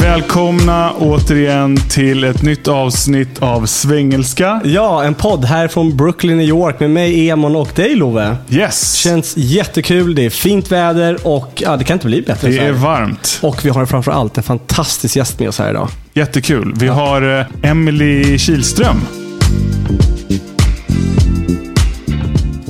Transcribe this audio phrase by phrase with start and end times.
[0.00, 4.60] Välkomna återigen till ett nytt avsnitt av Svengelska.
[4.64, 8.36] Ja, en podd här från Brooklyn, New York med mig, Emon och dig Love.
[8.48, 8.94] Yes!
[8.94, 12.72] Känns jättekul, det är fint väder och ja, det kan inte bli bättre Det är
[12.72, 13.38] varmt.
[13.42, 15.88] Och vi har framför allt en fantastisk gäst med oss här idag.
[16.14, 16.74] Jättekul.
[16.76, 19.00] Vi har eh, Emily Kihlström.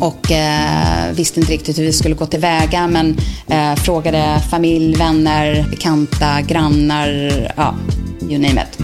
[0.05, 5.65] Och eh, visste inte riktigt hur vi skulle gå tillväga men eh, frågade familj, vänner,
[5.71, 7.09] bekanta, grannar,
[7.57, 7.75] ja,
[8.21, 8.79] you name it.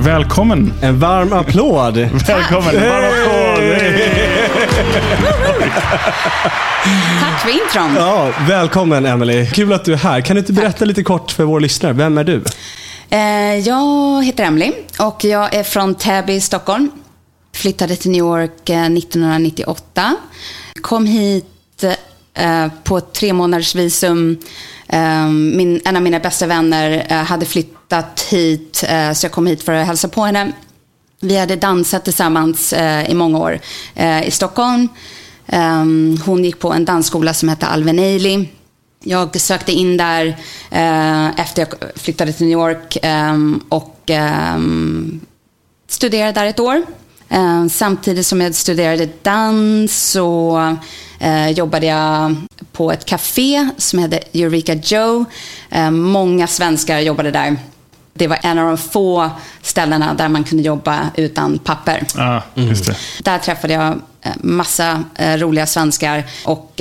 [0.00, 0.72] Välkommen!
[0.82, 1.96] En varm applåd!
[2.26, 2.74] Välkommen!
[2.74, 3.76] Varm applåd!
[7.20, 7.94] Tack för intron.
[7.96, 9.46] Ja, välkommen Emily.
[9.46, 10.20] Kul att du är här.
[10.20, 12.42] Kan du inte berätta lite kort för våra lyssnare, vem är du?
[13.10, 16.90] Eh, jag heter Emily och jag är från Täby, Stockholm.
[17.52, 20.16] Flyttade till New York eh, 1998.
[20.80, 21.84] Kom hit
[22.34, 24.38] eh, på ett tre månaders visum.
[25.54, 29.86] Min, en av mina bästa vänner hade flyttat hit, så jag kom hit för att
[29.86, 30.52] hälsa på henne.
[31.20, 32.72] Vi hade dansat tillsammans
[33.08, 33.60] i många år
[34.24, 34.88] i Stockholm.
[36.24, 38.46] Hon gick på en dansskola som hette Alvin Ailey.
[39.06, 40.26] Jag sökte in där
[40.70, 43.36] eh, efter jag flyttade till New York eh,
[43.68, 44.58] och eh,
[45.88, 46.82] studerade där ett år.
[47.28, 50.58] Eh, samtidigt som jag studerade dans så
[51.18, 52.36] eh, jobbade jag
[52.72, 55.24] på ett café som hette Eureka Joe.
[55.70, 57.56] Eh, många svenskar jobbade där.
[58.14, 59.30] Det var en av de få
[59.62, 62.06] ställena där man kunde jobba utan papper.
[62.54, 62.96] Just det.
[63.22, 64.00] Där träffade jag
[64.36, 66.80] massa roliga svenskar och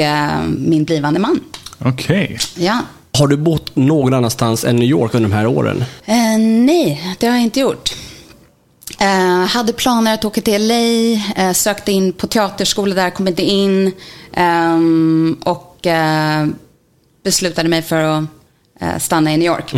[0.57, 1.39] min blivande man.
[1.79, 2.37] Okej.
[2.55, 2.79] Ja.
[3.17, 5.83] Har du bott någon annanstans än New York under de här åren?
[6.05, 7.95] Eh, nej, det har jag inte gjort.
[8.99, 10.75] Eh, hade planer att åka till LA,
[11.43, 13.91] eh, sökte in på teaterskola där, kom inte in.
[14.33, 16.47] ehm, och eh,
[17.23, 18.23] beslutade mig för att
[18.81, 19.71] eh, stanna i New York.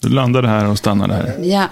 [0.00, 1.36] Du landade här och stannade här.
[1.42, 1.68] Ja.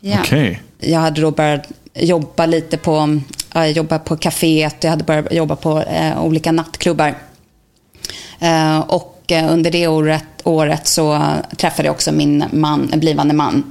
[0.00, 0.16] ja.
[0.20, 0.62] Okej.
[0.78, 3.20] Jag hade då börjat jobba lite på,
[3.54, 7.14] äh, jobba på kaféet, jag hade börjat jobba på eh, olika nattklubbar.
[8.44, 13.64] Eh, och eh, under det året, året så träffade jag också min man, blivande man.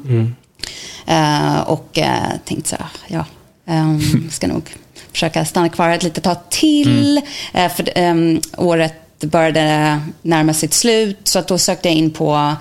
[1.06, 2.00] Eh, och
[2.46, 3.26] tänkte så här, ja,
[3.66, 4.76] um, ska nog
[5.14, 7.22] försöka stanna kvar ett litet tag till.
[7.54, 12.56] Eh, för ehm, året började närma sitt slut, så att då sökte jag in på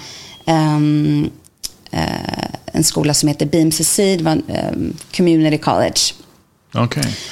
[0.44, 1.30] ehm,
[1.90, 6.00] eh, en skola som heter BMCC, det var en, ehm, Community College.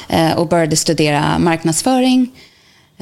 [0.08, 2.30] Eh, och började studera marknadsföring.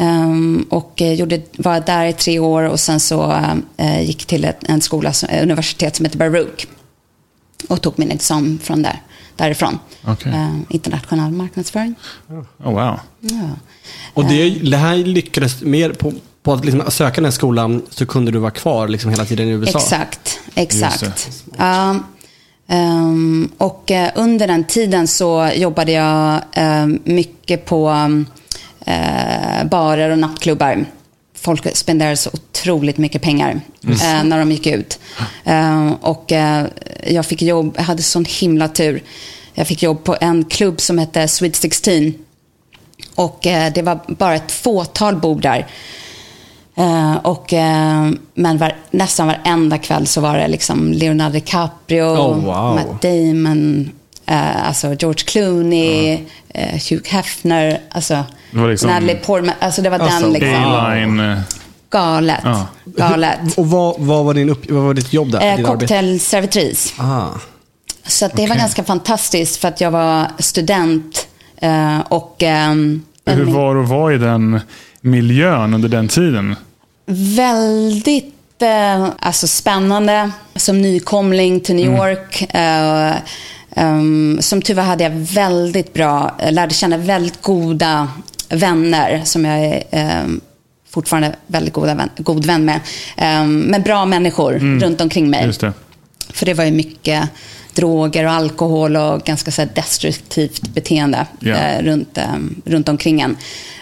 [0.00, 3.32] Ehm, och eh, gjorde, var där i tre år och sen så
[3.76, 6.66] eh, gick till ett, en skola, som- eh, universitet som heter Baruch.
[7.69, 9.03] Och tog min examen från där,
[9.37, 9.78] därifrån.
[10.04, 10.32] Okej.
[10.32, 11.94] Eh, internationell marknadsföring.
[12.28, 13.00] Oh, wow.
[13.20, 13.50] Ja.
[14.14, 18.06] Och det, det här lyckades mer på, på att liksom söka den här skolan så
[18.06, 19.78] kunde du vara kvar liksom hela tiden i USA?
[19.78, 21.42] Exakt, exakt.
[21.58, 21.97] Ja,
[22.69, 26.41] ehm, och eh, under den tiden så jobbade jag
[27.04, 27.94] mycket på
[28.87, 30.84] eh, barer och nattklubbar.
[31.34, 34.99] Folk spenderade så otroligt mycket pengar eh, när de gick ut.
[35.44, 36.66] Eh, och eh,
[37.06, 39.03] jag fick jobb, jag hade sån himla tur.
[39.55, 42.15] Jag fick jobb på en klubb som hette Sweet 16.
[43.15, 45.67] Och eh, det var bara ett fåtal bord där.
[46.78, 52.44] Eh, och, eh, men var, nästan varenda kväll så var det liksom Leonardo DiCaprio, Oh,
[52.44, 52.75] wow.
[52.75, 53.91] Matt Damon,
[54.27, 56.19] eh, alltså George Clooney,
[56.91, 59.55] Hugh Hefner, alltså Det var liksom- Natalie Portman.
[59.61, 60.65] Alltså det var Alltså, den liksom.
[60.65, 61.21] A-line.
[61.21, 61.39] eh,
[61.91, 62.41] Galet.
[62.45, 62.67] Ja.
[62.85, 63.39] Galet.
[63.56, 65.59] Och vad, vad, var din upp, vad var ditt jobb där?
[65.59, 65.65] Eh?
[65.67, 66.95] Cocktailservitris.
[66.99, 67.27] Ah.
[68.06, 68.59] Så att det var Okej.
[68.61, 74.15] ganska fantastiskt för att jag var student eh, och ehm, Hur var det att vara
[74.15, 74.61] i den
[75.00, 76.56] miljön under den tiden?
[77.06, 80.31] väldigt eh, alltså spännande.
[80.56, 82.55] Som nykomling till New York.
[82.55, 83.12] Eh,
[83.77, 88.09] ehm, som tur var hade jag väldigt bra, eh, lärde känna väldigt goda
[88.49, 90.41] vänner som jag är ehm,
[90.91, 92.81] fortfarande väldigt goda vän, god vän med.
[93.17, 95.45] Ehm, men bra människor runt omkring mig.
[95.47, 95.73] Just det.
[96.31, 97.29] För det var ju mycket
[97.75, 101.55] droger och alkohol och ganska så här, destruktivt beteende Ja.
[101.56, 102.25] eh, runt, eh,
[102.65, 103.37] runt omkring en.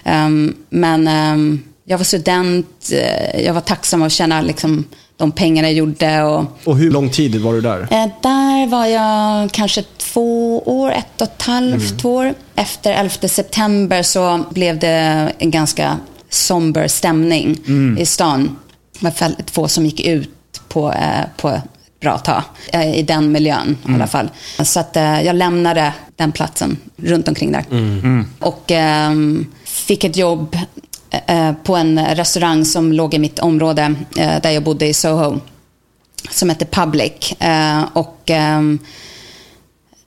[0.05, 4.85] Ehm, men ehm, jag var student, eh, jag var tacksam att tjäna liksom,
[5.17, 6.23] de pengarna jag gjorde.
[6.23, 7.81] Och, Och hur lång tid var du där?
[7.81, 12.35] Eh, där var jag kanske två år, ett och ett halvt år.
[12.55, 15.99] Efter 11 september så blev det en ganska
[16.31, 17.57] somber stämning
[17.99, 18.57] i stan.
[18.99, 20.31] Det var få som gick ut
[20.69, 21.63] på, eh, på ett
[22.01, 22.43] bra tag.
[22.73, 24.31] Eh, I den miljön i alla fall.
[24.65, 27.65] Så att eh, jag lämnade den platsen runt omkring där.
[28.41, 30.57] Och ehm, fick ett jobb
[31.27, 35.41] eh, på en restaurang som låg i mitt område där jag bodde i Soho
[36.31, 37.35] som hette Public.
[37.93, 38.79] Och, ehm,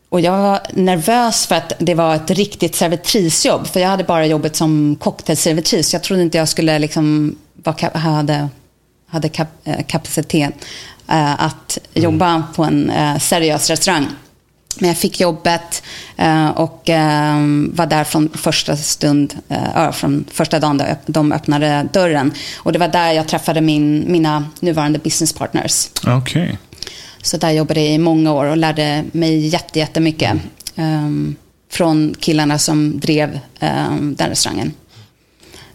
[0.10, 3.68] och jag var nervös för att det var ett riktigt servitrisjobb.
[3.68, 5.94] För jag hade bara jobbet som cocktailservitris.
[5.94, 8.50] Jag trodde inte jag skulle liksom kap- hade,
[9.10, 10.54] hade kap, eh, kapacitet
[11.08, 14.08] eh, att jobba på en eh, seriös restaurang.
[14.80, 15.84] Men jag fick jobbet
[16.18, 17.36] eh, och eh,
[17.72, 22.34] var där från första stund, eh, från första dagen de- de öppnade dörren.
[22.58, 25.90] Och det var där jag träffade min, mina nuvarande business partners.
[26.08, 26.58] Okej.
[27.22, 30.38] Så där jobbade jag i många år och lärde mig jätte, jättemycket.
[30.76, 31.36] Um,
[31.72, 34.74] från killarna som drev um, den restaurangen.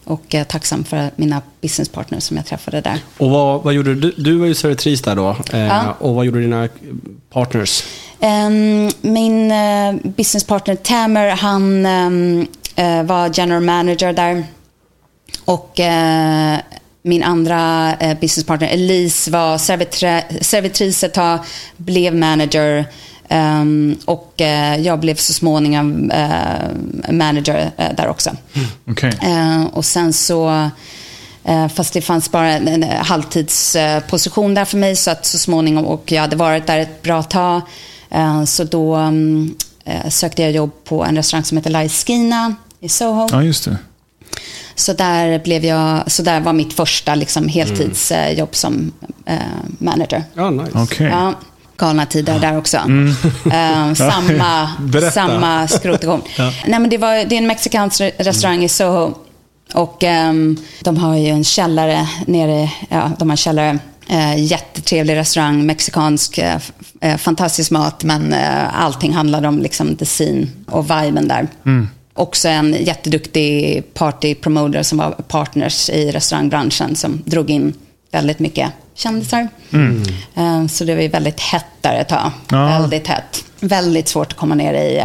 [0.04, 2.98] Och uh, tacksam för mina business partners som jag träffade där.
[3.18, 4.14] Och vad, vad gjorde du?
[4.16, 5.36] Du var ju servitris där då.
[5.52, 5.96] Eh, Ja.
[5.98, 6.68] Och vad gjorde dina
[7.30, 7.84] partners?
[8.20, 12.40] Um, min uh, business partner Tamer, han um,
[12.78, 14.44] uh, var general manager där.
[15.44, 16.58] Och uh,
[17.04, 19.58] min andra uh, business partner Elise var
[20.42, 21.38] servitris ett tag,
[21.76, 22.86] blev manager.
[23.28, 28.30] Um, och uh, jag blev så småningom uh, manager uh, där också.
[28.86, 29.12] Okej.
[29.22, 30.70] Eh, och sen så,
[31.44, 35.86] eh, fast det fanns bara en, en halvtidsposition där för mig så att så småningom,
[35.86, 37.62] och jag hade varit där ett bra tag,
[38.10, 39.54] eh, så då mm,
[39.84, 43.28] eh, sökte jag jobb på en restaurang som heter Laiskina i Soho.
[43.30, 43.78] Ja, just det.
[44.74, 48.92] Så där, blev jag, så där var mitt första liksom, heltidsjobb som
[49.26, 49.36] eh,
[49.78, 50.24] manager.
[50.34, 50.70] Ja, nice.
[50.74, 51.06] Okej.
[51.06, 51.34] Ja,
[51.76, 52.76] galna tider där också.
[53.52, 55.10] Eh, samma, Berätta.
[55.10, 56.22] samma skrotegång.
[56.66, 59.14] Nej, men det, var, det är en mexikansk re- restaurang i Soho.
[59.74, 63.78] Och ehm, de har ju en källare nere, ja, de har en källare.
[64.08, 68.34] Eh, jättetrevlig restaurang, mexikansk, eh, fantastisk mat, men
[68.72, 71.48] allting handlade om liksom the scene och viben där.
[72.16, 77.74] Också en jätteduktig party promoter som var partners i restaurangbranschen som drog in
[78.12, 79.48] väldigt mycket kändisar.
[80.34, 82.30] Eh, Så det var ju väldigt hett där ett tag.
[82.50, 82.66] Ja.
[82.66, 83.44] Väldigt hett.
[83.60, 85.04] Väldigt svårt att komma ner i eh,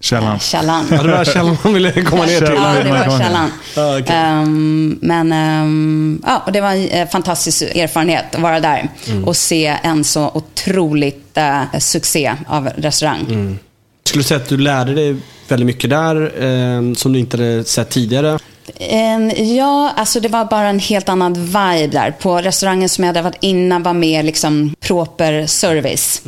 [0.00, 0.38] Källan.
[0.38, 0.84] källaren.
[0.90, 2.46] Ja, det var källan man ville komma ner till.
[2.46, 2.76] Källan.
[2.76, 3.50] Ja, det var källan.
[3.76, 3.98] Ja.
[4.14, 8.88] Ehm, men ehm, ja, och det var en eh, fantastisk erfarenhet att vara där
[9.26, 13.58] och se en så otroligt eh, succé av restaurang.
[14.08, 15.16] Skulle du säga att du lärde dig
[15.48, 18.38] väldigt mycket där eh, som du inte hade sett tidigare?
[18.78, 22.10] Ehm, ja, alltså det var bara en helt annan vibe där.
[22.10, 26.22] På restaurangen som jag hade varit innan var mer liksom proper service.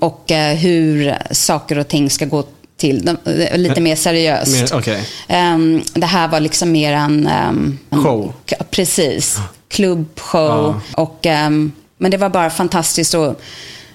[0.00, 2.44] Och eh, hur saker och ting ska gå
[2.76, 3.08] till.
[3.08, 4.52] Eh, lite mer seriöst.
[4.72, 5.08] Mer- okej.
[5.28, 7.26] Ehm, det här var liksom mer en...
[7.26, 8.32] ehm, en Show.
[8.50, 9.38] K- Precis.
[9.68, 10.80] Klubbshow.
[10.96, 13.40] Och, ehm, men det var bara fantastiskt att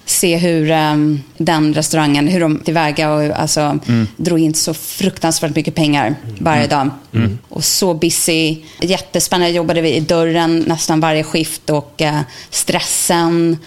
[0.10, 3.80] se hur ehm, den restaurangen, hur de tillväga och alltså,
[4.18, 6.90] drog in så fruktansvärt mycket pengar varje dag.
[7.50, 8.58] Och så busy.
[8.82, 9.54] Jättespännande.
[9.54, 13.58] Jobbade vi i dörren nästan varje skift och eh, stressen.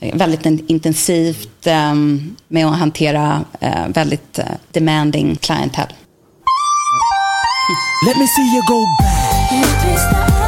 [0.00, 5.88] eh, Väldigt in- intensivt ehm, med att hantera eh, väldigt eh, demanding clientele.
[8.06, 9.52] Let me see you go back.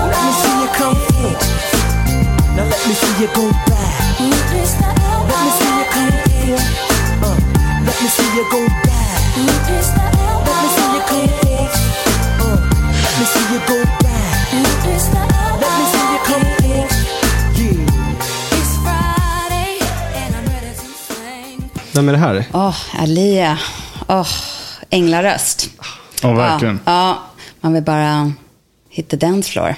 [0.09, 1.47] Let me see you come forth.
[2.57, 4.08] Now let me see you go back.
[7.99, 9.37] Let me see you go back.
[9.37, 11.31] Let me see you come.
[12.41, 12.57] Uh,
[13.03, 14.53] let me see you go back.
[14.53, 16.47] Let me see you come.
[16.69, 16.99] Yeah.
[21.95, 22.45] Vem är det här?
[22.53, 23.59] Åh, Alia.
[24.09, 24.27] Åh,
[24.91, 25.71] änglaröst.
[26.23, 26.81] Ja, verkligen.
[26.85, 27.19] Ja, ja,
[27.61, 28.33] man vill bara
[28.89, 29.75] hit the dance floor.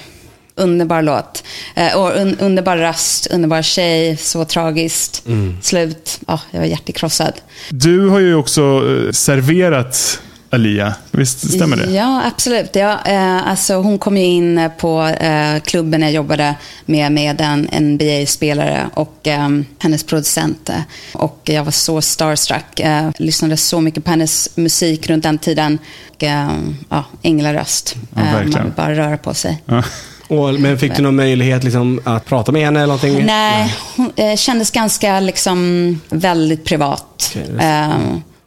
[0.61, 1.43] Underbar låt.
[1.75, 5.23] Eh, och un, underbar röst, underbar tjej, så tragiskt.
[5.61, 6.19] Slut.
[6.27, 7.33] Ja, jag var hjärtekrossad.
[7.69, 10.19] Du har ju också eh, serverat
[10.53, 10.93] Alia.
[11.11, 11.91] Visst stämmer det?
[11.91, 12.75] Ja, absolut.
[12.75, 17.67] Ja, eh, alltså hon kom ju in på eh, klubben jag jobbade med, med en
[17.93, 19.49] NBA-spelare och eh,
[19.79, 20.69] hennes producent.
[21.13, 22.79] Och jag var så starstruck.
[22.79, 25.79] Eh, lyssnade så mycket på hennes musik runt den tiden.
[26.15, 26.49] Och, eh,
[26.89, 27.95] ja, änglaröst.
[28.15, 29.61] Ja, Eh, man vill bara röra på sig.
[29.65, 29.83] Ja.
[30.31, 33.25] Och, men fick du någon möjlighet liksom, att prata med henne eller någonting?
[33.25, 37.37] Nej, hon eh, kändes ganska liksom väldigt privat.
[37.59, 37.89] Eh,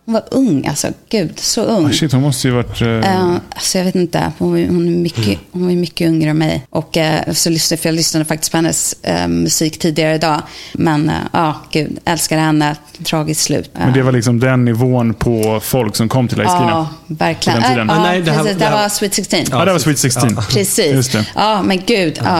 [0.07, 0.89] hon var ung, alltså.
[1.11, 1.87] Gud, så ung.
[1.87, 2.81] Ah, shit, hon måste ju varit...
[2.83, 6.31] eh, Eh, alltså jag vet inte, hon, var- hon, är mycket, hon var mycket yngre
[6.31, 6.67] än mig.
[6.71, 8.95] Och eh, så lyssnade, för jag lyssnade faktiskt på hennes
[9.29, 10.43] musik tidigare idag.
[10.73, 12.77] Men ja, gud, älskade henne.
[13.05, 13.71] Tragiskt slut.
[13.79, 16.87] Men det var liksom den nivån på folk som kom till Ja, Ice-Kina.
[17.07, 17.63] verkligen.
[17.63, 17.89] På den tiden.
[17.89, 18.53] Ja, Ah, nej, det här- precis.
[18.59, 19.41] det Det här- var Sweet 16.
[19.51, 20.37] Ja, det var Sweet 16.
[20.51, 21.17] Precis.
[21.35, 22.21] Ja, men gud.
[22.25, 22.39] Ja,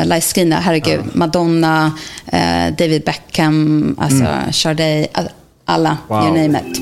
[0.00, 1.00] uh, Laiskina, herregud.
[1.12, 1.92] Madonna,
[2.78, 5.06] David Beckham, alltså Mm.
[5.12, 5.28] All-
[5.64, 6.24] alla, Wow.
[6.24, 6.80] you name it.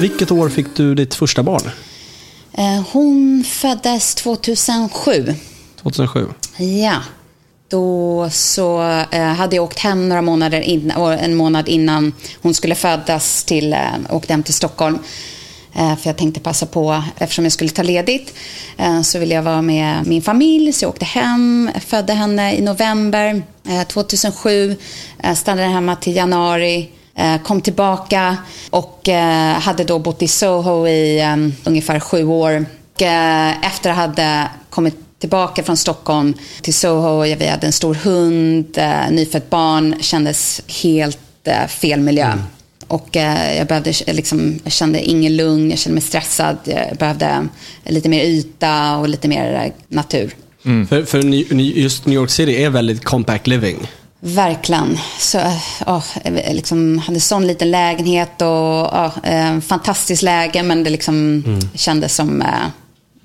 [0.00, 1.70] Vilket år fick du ditt första barn?
[2.52, 5.34] Eh, hon föddes 2007.
[5.82, 6.28] 2007.
[6.56, 6.96] Ja.
[7.70, 12.74] Då så eh, hade jag åkt hem några månader innan, en månad innan hon skulle
[12.74, 13.78] födas till, eh,
[14.10, 14.98] åkte hem till Stockholm.
[15.78, 18.34] Eh, för jag tänkte passa på, eftersom jag skulle ta ledigt,
[18.76, 20.72] eh, så ville jag vara med min familj.
[20.72, 24.76] Så jag åkte hem, födde henne i november eh, 2007,
[25.36, 26.88] stannade hemma till januari.
[27.44, 28.36] Kom tillbaka
[28.70, 29.08] och
[29.58, 32.66] hade då bott i Soho i ehm, ungefär sju år.
[32.94, 33.02] Och,
[33.62, 38.78] efter att jag hade kommit tillbaka från Stockholm till Soho, vi hade en stor hund,
[39.10, 41.18] nyfött barn, kändes helt
[41.68, 42.26] fel miljö.
[42.26, 42.44] Mm.
[42.88, 47.48] Och eh, jag, behövde, liksom, jag kände ingen lugn, jag kände mig stressad, jag behövde
[47.84, 50.34] lite mer yta och lite mer eh, natur.
[50.88, 53.88] För, för Ny- just New York City är väldigt compact living.
[54.20, 54.98] Verkligen.
[55.18, 55.56] Så, eh,
[56.24, 61.42] jag liksom hade sån liten lägenhet och ja, eh, fantastiskt läge men det liksom
[61.74, 62.48] kändes som eh,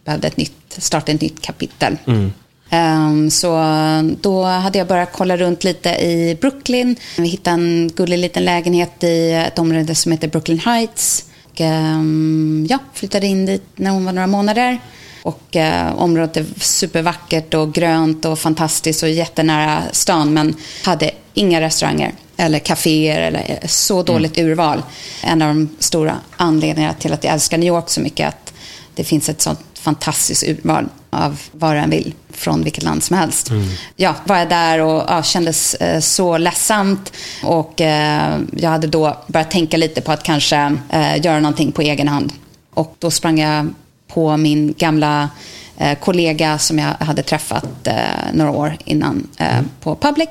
[0.05, 1.98] behövde ett nytt, starta ett nytt kapitel.
[2.08, 2.32] Ehm,
[3.32, 3.58] så
[4.22, 6.96] då hade jag börjat kolla runt lite i Brooklyn.
[7.18, 11.25] Vi hittade en gullig liten lägenhet i ett område som heter Brooklyn Heights.
[11.53, 14.80] Och, ehm, ja, flyttade in dit när hon var några månader.
[15.24, 21.62] Och eh, området är supervackert och grönt och fantastiskt och jättenära stan men hade inga
[21.62, 24.82] restauranger eller kaféer eller så dåligt urval.
[25.24, 28.53] En av de stora anledningarna till att jag älskar New York så mycket är att
[28.96, 32.13] det finns ett sånt fantastiskt urval av vad du än vill
[32.44, 33.50] från vilket land som helst.
[33.96, 39.18] Ja, var jag där och ja, kändes eh, så ledsamt och eh, jag hade då
[39.28, 42.34] börjat tänka lite på att kanske eh, göra någonting på egen hand.
[42.74, 43.68] Och då sprang jag
[44.14, 45.30] på min gamla
[45.78, 47.94] eh, kollega som jag hade träffat eh,
[48.34, 49.48] några år innan eh,
[49.82, 50.30] på Public.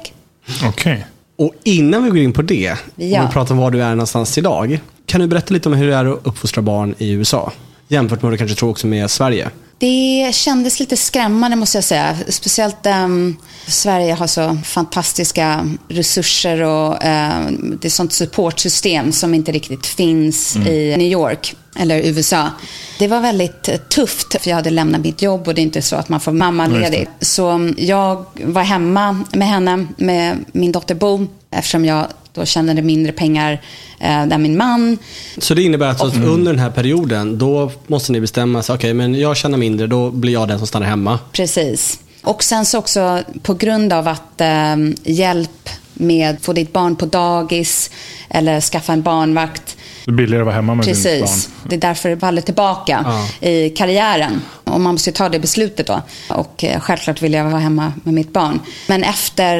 [0.64, 1.06] Okej.
[1.38, 3.20] Och innan vi går in på det, Ja.
[3.20, 4.80] om vi pratar om var du är någonstans idag.
[5.06, 7.52] Kan du berätta lite om hur det är att uppfostra barn i USA?
[7.88, 9.50] Jämfört med vad du kanske tror också med Sverige.
[9.82, 12.16] Det kändes lite skrämmande måste jag säga.
[12.28, 13.36] Speciellt um,
[13.66, 20.56] Sverige har så fantastiska resurser och ehm, det är sånt supportsystem som inte riktigt finns
[20.56, 22.50] i New York eller USA.
[22.98, 25.96] Det var väldigt tufft för jag hade lämnat mitt jobb och det är inte så
[25.96, 27.08] att man får mammaledig.
[27.20, 32.82] Så um, jag var hemma med henne, med min dotter Bo, eftersom jag då tjänade
[32.82, 33.52] mindre pengar
[34.00, 34.98] eh, där min man
[35.38, 38.94] Så det innebär alltså att under den här perioden, då måste ni bestämma sig, okej,
[38.94, 41.18] men jag tjänar mindre, då blir jag den som stannar hemma.
[41.32, 41.98] Precis.
[42.22, 46.96] Och sen så också på grund av att eh, hjälp med att få ditt barn
[46.96, 47.90] på dagis
[48.30, 49.76] eller skaffa en barnvakt.
[50.04, 51.20] Det är billigare att vara hemma med ditt Precis.
[51.20, 51.68] barn.
[51.70, 53.04] Det är därför det faller tillbaka
[53.40, 53.48] Ja.
[53.48, 54.42] i karriären.
[54.64, 56.02] Och man måste ju ta det beslutet då.
[56.28, 58.60] Och eh, självklart vill jag vara hemma med mitt barn.
[58.86, 59.58] Men efter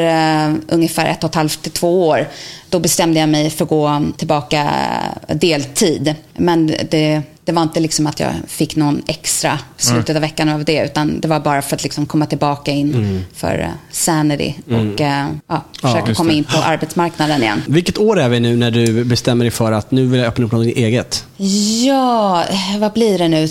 [0.49, 2.29] eh, ungefär ett och ett halvt till två år,
[2.73, 4.63] då bestämde jag mig för att gå tillbaka
[5.29, 6.15] eh, deltid.
[6.37, 10.65] Men det, det var inte liksom att jag fick någon extra slutet av veckan av
[10.65, 15.01] det, utan det var bara för att liksom komma tillbaka in för eh, sanity och
[15.01, 16.37] eh, ja, försöka just komma det.
[16.37, 17.63] in på arbetsmarknaden igen.
[17.67, 20.45] Vilket år är vi nu när du bestämmer dig för att nu vill jag öppna
[20.45, 21.25] upp något eget?
[21.87, 22.45] Ja,
[22.79, 23.49] vad blir det nu?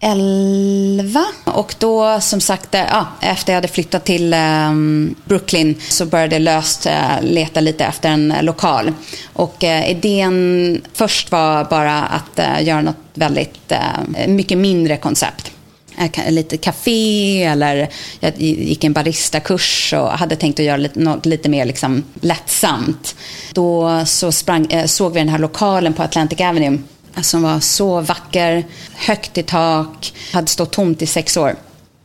[0.00, 1.24] 11.
[1.44, 4.72] Och då, som sagt, eh, ja, efter jag hade flyttat till eh,
[5.24, 8.92] Brooklyn så började jag löst eh, leta lite efter en eh, lokal.
[9.32, 15.52] Och eh, idén först var bara att eh, göra något väldigt, eh, mycket mindre koncept.
[15.98, 17.88] Eh, lite café eller
[18.20, 23.16] jag gick en baristakurs och hade tänkt att göra lite, något lite mer liksom lättsamt.
[23.52, 26.78] Då så sprang, eh, såg vi den här lokalen på Atlantic Avenue
[27.22, 31.56] som var så vacker, högt i tak, hade stått tomt i sex år.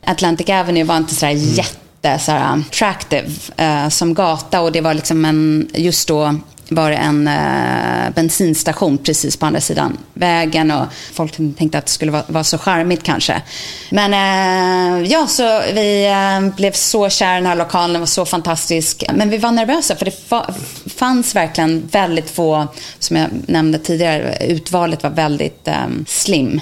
[0.04, 4.80] Atlantic Avenue var inte så här jätte så här, attractive eh, som gata och det
[4.80, 6.34] var liksom en, just då
[6.68, 11.92] var det en eh, bensinstation precis på andra sidan vägen och folk tänkte att det
[11.92, 13.42] skulle vara, vara så charmigt kanske.
[13.90, 18.06] Men eh, ja, så vi eh, blev så kära i den här lokalen, den var
[18.06, 19.04] så fantastisk.
[19.14, 20.54] Men vi var nervösa för det fa-
[20.86, 22.66] fanns verkligen väldigt få,
[22.98, 25.74] som jag nämnde tidigare, utvalet var väldigt eh,
[26.06, 26.60] slim.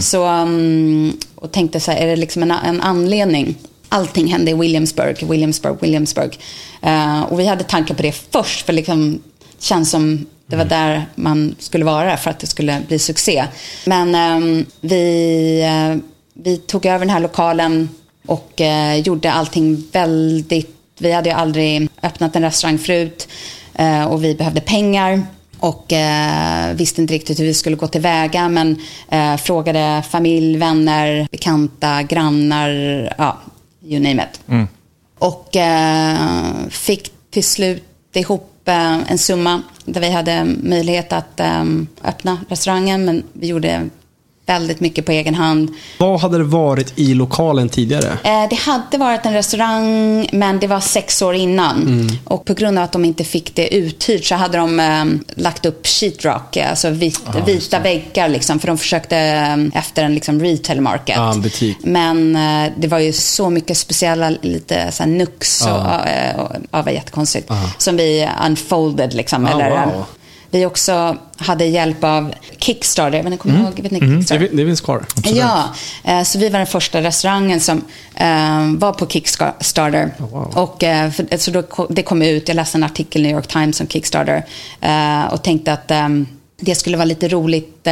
[0.00, 3.54] Så, mm, och tänkte så här, är det liksom en, en anledning?
[3.88, 6.38] Allting hände i Williamsburg, Williamsburg, Williamsburg.
[6.82, 9.22] Eh, och vi hade tankar på det först, för liksom
[9.60, 13.44] känns som det var där man skulle vara för att det skulle bli succé.
[13.86, 15.98] Men ehm, vi, eh,
[16.34, 17.88] vi tog över den här lokalen
[18.26, 20.76] och eh, gjorde allting väldigt...
[20.98, 23.28] Vi hade ju aldrig öppnat en restaurang förut
[23.74, 25.22] eh, och vi behövde pengar.
[25.58, 31.28] Och eh, visste inte riktigt hur vi skulle gå tillväga men eh, frågade familj, vänner,
[31.30, 32.68] bekanta, grannar,
[33.18, 33.38] ja,
[33.84, 34.40] you name it.
[35.18, 41.40] Och eh, fick till slut ihop eh, Eh, en summa där vi hade möjlighet att
[41.40, 41.64] eh,
[42.04, 43.04] öppna restaurangen.
[43.04, 43.88] Men vi gjorde
[44.50, 45.68] väldigt mycket på egen hand.
[45.98, 48.18] Vad hade det varit i lokalen tidigare?
[48.24, 52.08] Eh, det hade varit en restaurang, men det var sex år innan.
[52.24, 55.04] Och på grund av att de inte fick det uthyrt så hade de eh,
[55.42, 58.28] lagt upp sheetrock, eh, alltså vit, vita väggar.
[58.28, 61.18] Liksom, för de försökte eh, efter en liksom, retail market.
[61.18, 61.76] En butik.
[61.82, 66.04] Men eh, det var ju så mycket speciella, lite så här nux och, Ja.
[66.06, 67.50] eh, och, ja, var jättekonstigt.
[67.78, 69.46] Som vi unfolded liksom.
[69.46, 70.04] Ah, eller, wow.
[70.50, 73.16] Vi också hade hjälp av Kickstarter.
[73.16, 73.66] Jag vet inte, kommer Mm.
[73.66, 73.80] ihåg?
[73.80, 74.48] Vet ni Kickstarter?
[74.50, 75.04] Det, det finns kvar.
[75.24, 75.64] Ja,
[76.04, 80.10] eh, så vi var den första restaurangen som eh, var på Kickstarter.
[80.18, 80.52] wow.
[80.58, 83.80] Och, eh, så då, det kom ut, jag läste en artikel i New York Times
[83.80, 84.44] om Kickstarter
[85.30, 85.92] och tänkte att
[86.60, 87.86] det skulle vara lite roligt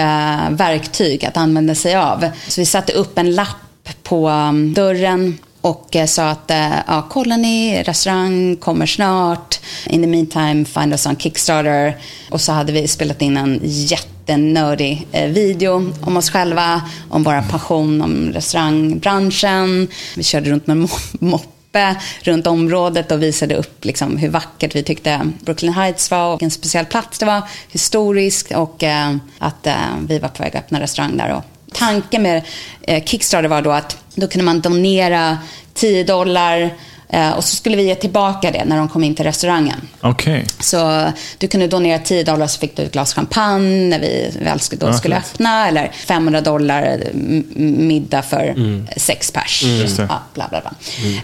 [0.50, 2.24] verktyg att använda sig av.
[2.48, 3.56] Så vi satte upp en lapp
[4.02, 9.60] på um, dörren och eh, sa att eh, ja, kolla ni, restaurang kommer snart.
[9.86, 11.96] In the meantime, find us on Kickstarter.
[12.30, 17.50] Och så hade vi spelat in en jättenördig eh, video om oss själva, om vår
[17.50, 19.88] passion om restaurangbranschen.
[20.16, 20.88] Vi körde runt med
[21.20, 26.34] moppe runt området och visade upp liksom, hur vackert vi tyckte Brooklyn Heights var och
[26.34, 28.82] vilken speciell plats det var, historiskt och
[29.38, 29.66] att
[30.08, 31.34] vi var på väg att öppna restaurang där.
[31.34, 32.42] Och tanken med
[32.82, 35.38] eh, Kickstarter var då att då kunde man donera
[35.74, 36.74] 10 dollar
[37.08, 39.88] eh, och så skulle vi ge tillbaka det när de kom in till restaurangen.
[40.00, 40.44] Okej.
[40.60, 41.04] Så
[41.38, 44.80] du kunde donera 10 dollar så fick du ett glas champagne när vi väl skulle,
[44.80, 45.68] då skulle öppna.
[45.68, 46.82] Eller 500 dollar
[47.14, 47.44] m-
[47.88, 48.54] middag för
[48.96, 49.62] sex pers.
[49.62, 50.06] Det.
[50.08, 50.72] Ja, bla, bla, bla.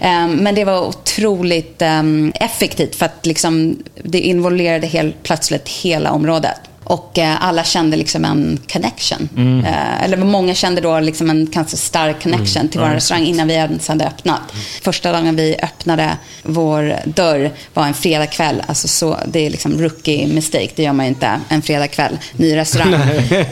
[0.00, 6.10] Ehm, men det var otroligt ehm, effektivt för att liksom, det involverade helt plötsligt hela
[6.10, 6.56] området.
[6.84, 9.28] Och eh, alla kände liksom en connection.
[9.66, 13.54] Eh, eller många kände då liksom en ganska stark connection till vår restaurang innan vi
[13.54, 14.40] ens hade öppnat.
[14.82, 18.62] Första dagen vi öppnade vår dörr var en fredagkväll.
[18.66, 22.56] Alltså så, det är liksom rookie mistake, det gör man ju inte en fredagkväll, ny
[22.56, 22.94] restaurang.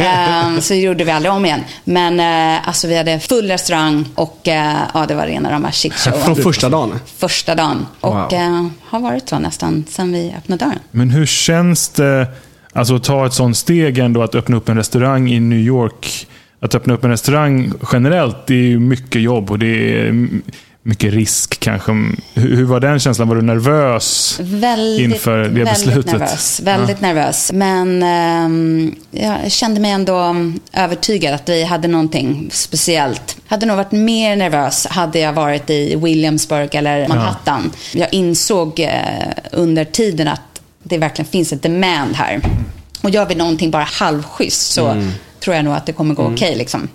[0.03, 1.61] Eh, så gjorde vi aldrig om igen.
[1.85, 6.23] Men eh, alltså vi hade full restaurang och ja, det var rena rama shitshowen.
[6.25, 7.01] Från första dagen?
[7.19, 7.87] Första dagen.
[8.01, 8.33] Och Wow.
[8.33, 10.79] eh, har varit så nästan sen vi öppnade dörren.
[10.91, 12.27] Men hur känns det
[12.73, 16.27] alltså, att ta ett sånt steg ändå att öppna upp en restaurang i New York?
[16.61, 20.29] Att öppna upp en restaurang generellt, det är ju mycket jobb och det är
[20.83, 21.93] mycket risk kanske.
[22.35, 23.29] Hur, hur var den känslan?
[23.29, 24.39] Var du nervös?
[24.41, 26.13] Väldigt, Inför det väldigt beslutet.
[26.13, 26.61] nervös.
[26.65, 27.53] Väldigt nervös.
[27.53, 30.35] Men ehm, jag kände mig ändå
[30.73, 33.37] övertygad att vi hade någonting speciellt.
[33.47, 37.71] Hade nog varit mer nervös hade jag varit i Williamsburg eller Manhattan.
[37.93, 38.89] Jag insåg eh,
[39.53, 40.52] under tiden att
[40.83, 42.41] det verkligen finns ett demand här.
[43.03, 44.97] Och gör vi någonting bara halvschysst så
[45.41, 46.57] tror jag nog att det kommer gå okej.
[46.57, 46.89] liksom.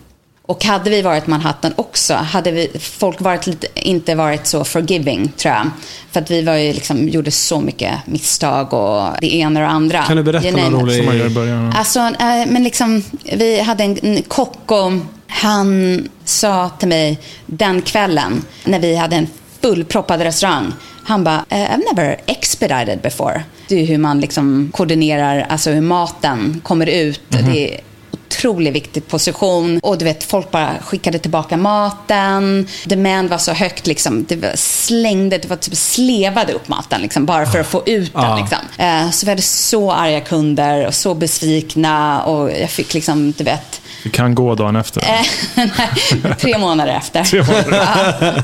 [0.48, 5.32] Och hade vi varit Manhattan också, hade vi, folk varit lite, inte varit så forgiving,
[5.38, 5.70] tror jag.
[6.12, 9.72] För att vi var ju liksom, gjorde så mycket misstag och det ena och det
[9.72, 10.04] andra.
[10.04, 10.84] Kan du berätta You någon name it.
[10.84, 10.98] rolig...
[10.98, 11.74] Som man gör i början.
[11.76, 14.92] Alltså, eh, men liksom, vi hade en, en kock och
[15.28, 19.28] han sa till mig den kvällen när vi hade en
[19.62, 20.74] fullproppad restaurang.
[21.04, 23.44] Han bara, eh, I've never expedited before.
[23.68, 27.22] Det är hur man liksom koordinerar, alltså hur maten kommer ut.
[27.30, 27.80] Det är
[28.12, 29.80] otroligt viktig position.
[29.84, 32.68] Och du vet, folk bara skickade tillbaka maten.
[32.86, 34.26] Demand var så högt liksom.
[34.30, 38.14] Det var slängde, det var typ slevade upp maten liksom, bara för att få ut
[38.14, 38.24] den.
[38.24, 38.38] Ja.
[38.38, 38.58] Liksom.
[38.78, 43.44] Eh, Så vi hade så arga kunder och så besvikna och jag fick liksom, du
[43.44, 45.02] vet, Det kan gå dagen efter.
[45.02, 47.24] Eh, nej, tre månader efter.
[47.24, 48.44] Tre månader.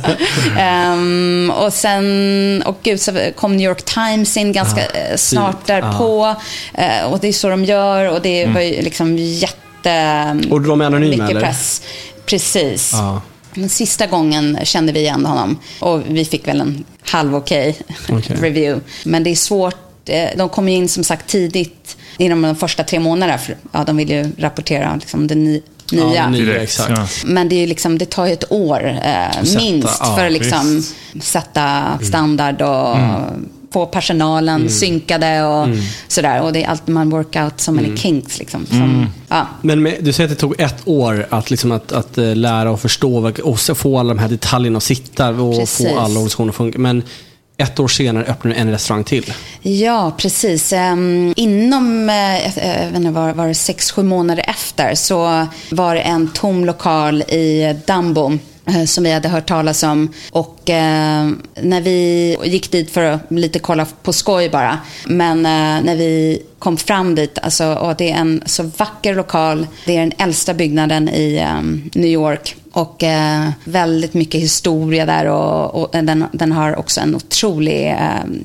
[0.60, 6.36] Ehm, och sen, och gud, så kom New York Times in ganska eh, snart därpå.
[6.74, 10.40] Eh, och det är så de gör och det var ju liksom jätte...
[10.50, 11.42] Och de är anonyma, mycket eller?
[11.42, 11.82] press.
[12.26, 12.90] Precis.
[12.94, 13.22] Ja.
[13.54, 17.78] Men sista gången kände vi igen honom och vi fick väl en halv okej
[18.10, 18.38] Okej.
[18.42, 18.82] review.
[19.04, 19.76] Men det är svårt
[20.36, 23.38] de kom ju in som sagt tidigt, inom de första tre månaderna.
[23.38, 26.16] För, ja, de vill ju rapportera liksom, det ny, nya.
[26.16, 26.90] Ja, nya, exakt.
[26.90, 27.08] ja.
[27.26, 30.32] Men det, är liksom, det tar ju ett år eh, Sätta, minst ja, för att
[30.32, 30.84] liksom,
[31.22, 32.98] sätta standard och
[33.74, 35.68] få personalen synkade och
[36.08, 36.42] sådär.
[36.42, 38.66] Och det är allt man workout som, eller kinks liksom.
[38.66, 39.48] Som, ja.
[39.62, 42.72] Men med, du säger att det tog ett år att, liksom att, att eh, lära
[42.72, 45.88] och förstå och få alla de här detaljerna att sitta och Precis.
[45.88, 46.80] få alla organisationer att funka.
[46.80, 47.04] Men
[47.58, 49.34] ett år senare öppnar du en restaurang till.
[49.62, 50.74] Ja, precis.
[50.74, 55.48] Ehm, inom, eh, eh, jag vet inte, var, var det sex, sju månader efter så
[55.72, 60.14] var det en tom lokal i Dambo eh, som vi hade hört talas om.
[60.32, 61.30] Och eh,
[61.62, 64.80] när vi gick dit för att lite kolla på skoj bara.
[65.06, 69.68] Men eh, när vi kom fram dit, alltså, och det är en så vacker lokal.
[69.86, 72.56] Det är den äldsta byggnaden i um, New York.
[72.72, 77.98] Och eh, väldigt mycket historia där och, och den, den har också en otrolig eh,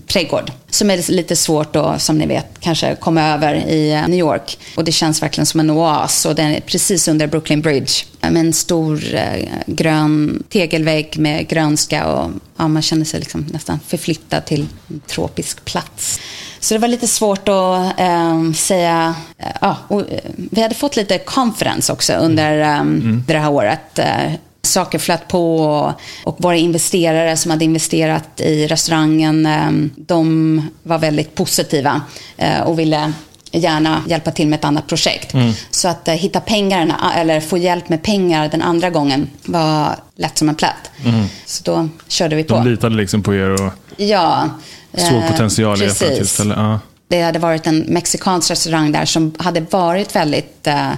[0.07, 0.53] trädgård.
[0.71, 4.59] Som är lite svårt då, som ni vet, kanske komma över i eh, New York.
[4.77, 7.93] Och det känns verkligen som en oas och den är precis under Brooklyn Bridge.
[8.21, 13.81] Med en stor eh, grön tegelvägg med grönska och ja, man känner sig liksom nästan
[13.87, 16.21] förflyttad till en tropisk plats.
[16.61, 19.15] Så det var lite svårt att eh, säga.
[19.61, 22.85] ja, och, eh, vi hade fått lite confidence också under eh,
[23.27, 23.99] det här året.
[23.99, 25.65] Eh, saker flöt på
[26.25, 32.01] och, våra investerare som hade investerat i restaurangen, eh, de var väldigt positiva
[32.37, 33.13] eh, och ville
[33.53, 35.35] gärna hjälpa till med ett annat projekt.
[35.71, 40.39] Så att hitta pengar, den- eller få hjälp med pengar den andra gången var lätt
[40.39, 40.91] som en plätt.
[41.47, 42.55] Så då körde vi på.
[42.55, 44.51] De litade liksom på er och Ja.
[44.97, 46.19] Såg eh, potential i för precis.
[46.19, 46.55] tillfälle.
[46.57, 46.81] Ja.
[47.09, 50.67] Det hade varit en mexikansk restaurang där som hade varit väldigt...
[50.67, 50.93] Eh,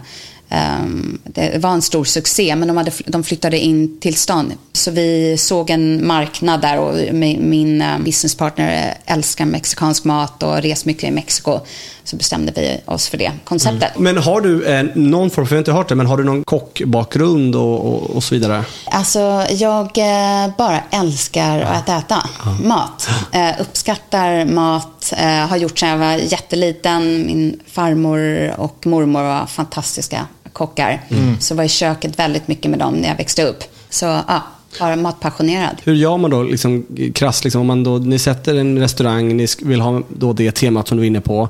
[0.49, 4.53] ehm, det var en stor succé, men de, hade, de flyttade in till stan.
[4.73, 10.63] Så vi såg en marknad där och min, min eh, businesspartner älskar mexikansk mat och
[10.63, 11.61] reser mycket i Mexiko.
[12.11, 13.99] Så bestämde vi oss för det konceptet.
[13.99, 16.25] Men har du eh, någon form, för jag har inte hört det, men har du
[16.25, 18.65] någon kockbakgrund och, och, och så vidare?
[18.85, 22.29] Alltså, jag eh, bara älskar att äta
[22.65, 23.09] mat.
[23.33, 25.13] Eh, uppskattar mat.
[25.17, 27.27] Eh, har gjort sedan jag var jätteliten.
[27.27, 31.03] Min farmor och mormor var fantastiska kockar.
[31.41, 33.65] Så var i köket väldigt mycket med dem när jag växte upp.
[33.91, 34.43] Så ja,
[34.79, 35.77] bara matpassionerad.
[35.85, 39.47] Hur gör man då, liksom, krasst, liksom, om man då, ni sätter en restaurang, ni
[39.63, 41.49] vill ha då det temat som du är inne på.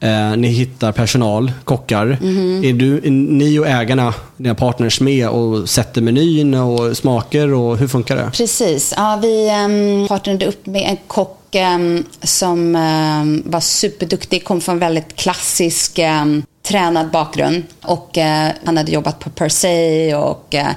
[0.00, 2.06] Eh, ni hittar personal, kockar.
[2.06, 7.78] Är, du, är ni och ägarna, dina partners, med och sätter menyn och smaker och
[7.78, 8.30] hur funkar det?
[8.34, 8.94] Precis.
[8.96, 14.78] Ja, vi um, partnerade upp med en kock ehm, som ehm, var superduktig, kom från
[14.78, 17.62] väldigt klassisk ehm, tränad bakgrund.
[17.82, 20.68] Och eh, han hade jobbat på Per se och eh,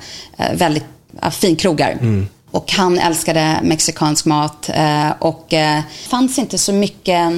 [0.53, 0.86] väldigt
[1.21, 1.97] ja, finkrogar.
[2.51, 7.31] Och han älskade mexikansk mat eh, och eh, fanns inte så mycket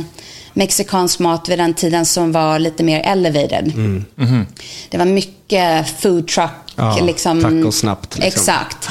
[0.54, 3.74] mexikansk mat vid den tiden som var lite mer elevated.
[4.90, 6.52] Det var mycket food truck.
[6.76, 8.28] Ja, liksom, tacos snabbt, liksom.
[8.28, 8.90] Exakt.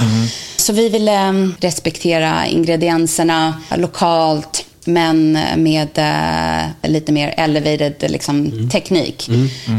[0.57, 9.29] Så vi ville mm, respektera ingredienserna lokalt men med eh, lite mer elevated liksom, teknik.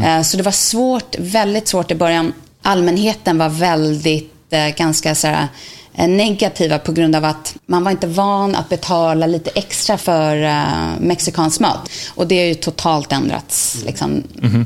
[0.04, 2.32] Eh, så det var svårt, väldigt svårt i början.
[2.62, 5.48] Allmänheten var väldigt, eh, ganska så här,
[5.96, 11.00] negativa på grund av att man var inte van att betala lite extra för uh,
[11.00, 11.90] mexikansk mat.
[12.14, 14.22] Och det har ju totalt ändrats liksom,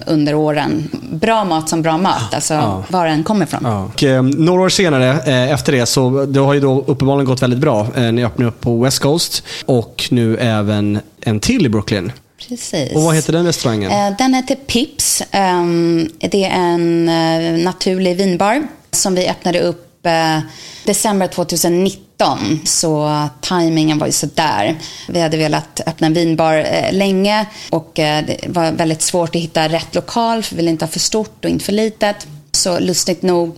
[0.07, 0.89] under åren.
[1.13, 3.67] Bra mat som bra mat, alltså var den kommer ifrån.
[3.67, 7.43] Och, eh, några år senare, eh, efter det, så det har ju då uppenbarligen gått
[7.43, 7.87] väldigt bra.
[7.97, 12.13] Eh, ni öppnade upp på West Coast och nu även en till i Brooklyn.
[12.49, 12.95] Precis.
[12.95, 13.91] Och vad heter den restaurangen?
[13.91, 15.23] Eh, Den heter Pips.
[15.31, 20.41] Ehm, Det är en eh, naturlig vinbar som vi öppnade upp eh,
[20.85, 22.61] december 2019.
[22.65, 24.79] Så tajmingen var ju sådär.
[25.09, 29.43] Vi hade velat öppna en vinbar eh, länge och eh, det var väldigt svårt att
[29.43, 32.27] hitta rätt lokal för vi ville inte ha för stort och inte för litet.
[32.53, 33.49] Så lustigt nog,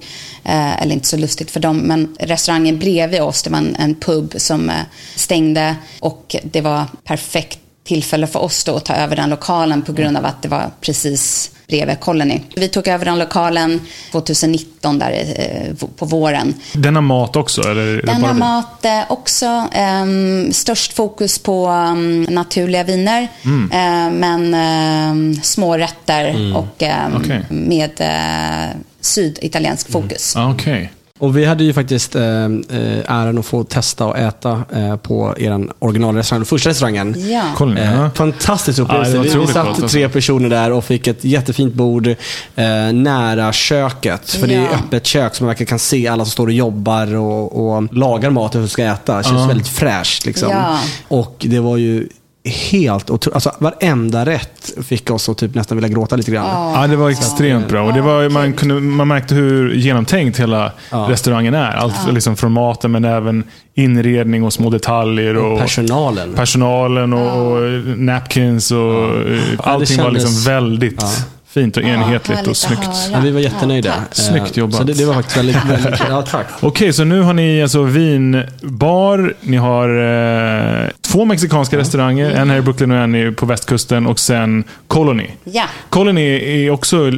[0.44, 3.94] eh, eller inte så lustigt för dem, men restaurangen bredvid oss, det var en, en
[3.94, 4.76] pub som eh,
[5.16, 9.92] stängde och det var perfekt tillfälle för oss då att ta över den lokalen på
[9.92, 12.40] grund av att det var precis bredvid Colony.
[12.56, 13.80] Vi tog över den lokalen
[14.12, 16.54] 2019 där eh, på våren.
[16.72, 17.60] Denna mat också?
[17.60, 19.68] Eller Den har mat eh, också.
[19.72, 23.28] ehm, störst fokus på ehm, naturliga viner.
[23.44, 23.70] Mm.
[23.72, 26.82] Eh, men ehm, små rätter och
[27.16, 27.40] Okej.
[27.48, 27.90] med
[29.00, 30.36] syditaliensk fokus.
[30.36, 30.90] Ah, Okej.
[31.20, 32.48] Och vi hade ju faktiskt eh, eh,
[33.08, 37.14] äran att få testa och äta eh, på er originalrestaurang, första restaurangen.
[37.30, 37.66] Ja.
[37.76, 38.10] Eh, ja.
[38.14, 39.16] fantastisk Ja, upplevelse.
[39.16, 39.88] var vi otroligt satt gott, alltså.
[39.88, 42.16] tre personer där och fick ett jättefint bord eh,
[42.92, 44.30] nära köket.
[44.30, 44.68] För det är Ja.
[44.68, 48.30] öppet kök så man verkligen kan se alla som står och jobbar och, och lagar
[48.30, 49.16] maten som ska äta.
[49.18, 49.46] Det känns Ja.
[49.46, 50.26] väldigt fräscht.
[50.26, 50.50] Liksom.
[50.50, 50.78] Ja.
[51.08, 52.08] Och det var ju
[52.44, 53.34] helt otroligt.
[53.34, 56.72] Alltså varenda rätt fick oss att typ nästan vilja gråta lite grann.
[56.74, 57.82] Ja, det var extremt bra.
[57.82, 61.06] Och det var, man, kunde, man märkte hur genomtänkt hela Ja.
[61.10, 61.70] restaurangen är.
[61.76, 65.36] Allt liksom från maten, men även inredning och små detaljer.
[65.36, 66.34] Och, Personalen.
[66.34, 67.60] personalen och, och
[67.98, 68.70] napkins.
[68.70, 71.08] Och, eh, Allting var kändes- liksom väldigt Ja.
[71.50, 72.88] Fint och enhetligt härligt och snyggt.
[73.12, 73.88] Ja, vi var jättenöjda.
[73.88, 73.94] Ja.
[73.94, 74.76] Eh, Snyggt jobbat.
[74.76, 76.46] Så det, det var faktiskt väldigt, väldigt Ja, tack.
[76.60, 79.88] Okej, så nu har ni alltså vinbar, ni har
[80.84, 84.64] eh, två mexikanska restauranger, en här i Brooklyn och en i- på västkusten och sen
[84.88, 85.26] Colony.
[85.44, 85.64] Ja.
[85.88, 86.22] Colony
[86.66, 87.12] är också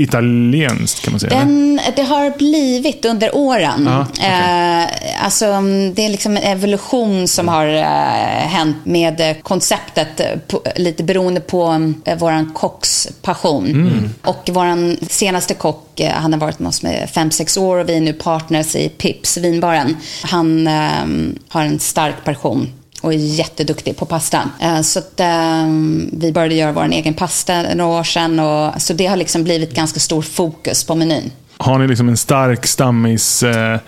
[0.00, 1.38] italienskt kan man säga.
[1.38, 3.84] Den, det har blivit under åren.
[3.86, 4.26] Ja, okej.
[4.26, 5.46] eh, alltså,
[5.94, 11.40] det är liksom en evolution som har eh, hänt med eh, konceptet, på, lite beroende
[11.40, 13.66] på eh, våran kocks passion.
[13.66, 14.10] Mm.
[14.22, 17.88] Och våran senaste kock, eh, han har varit med oss med fem sex år och
[17.88, 19.96] vi är nu partners i Pips, vinbaren.
[20.22, 21.06] Han eh,
[21.48, 24.50] har en stark passion och är jätteduktig på pasta.
[24.60, 25.66] Eh, Så att, eh,
[26.12, 28.40] vi började göra vår egen pasta några år sedan.
[28.40, 31.30] Och, så det har liksom blivit ganska stor fokus på menyn.
[31.56, 33.78] Har ni liksom en stark stammis eh,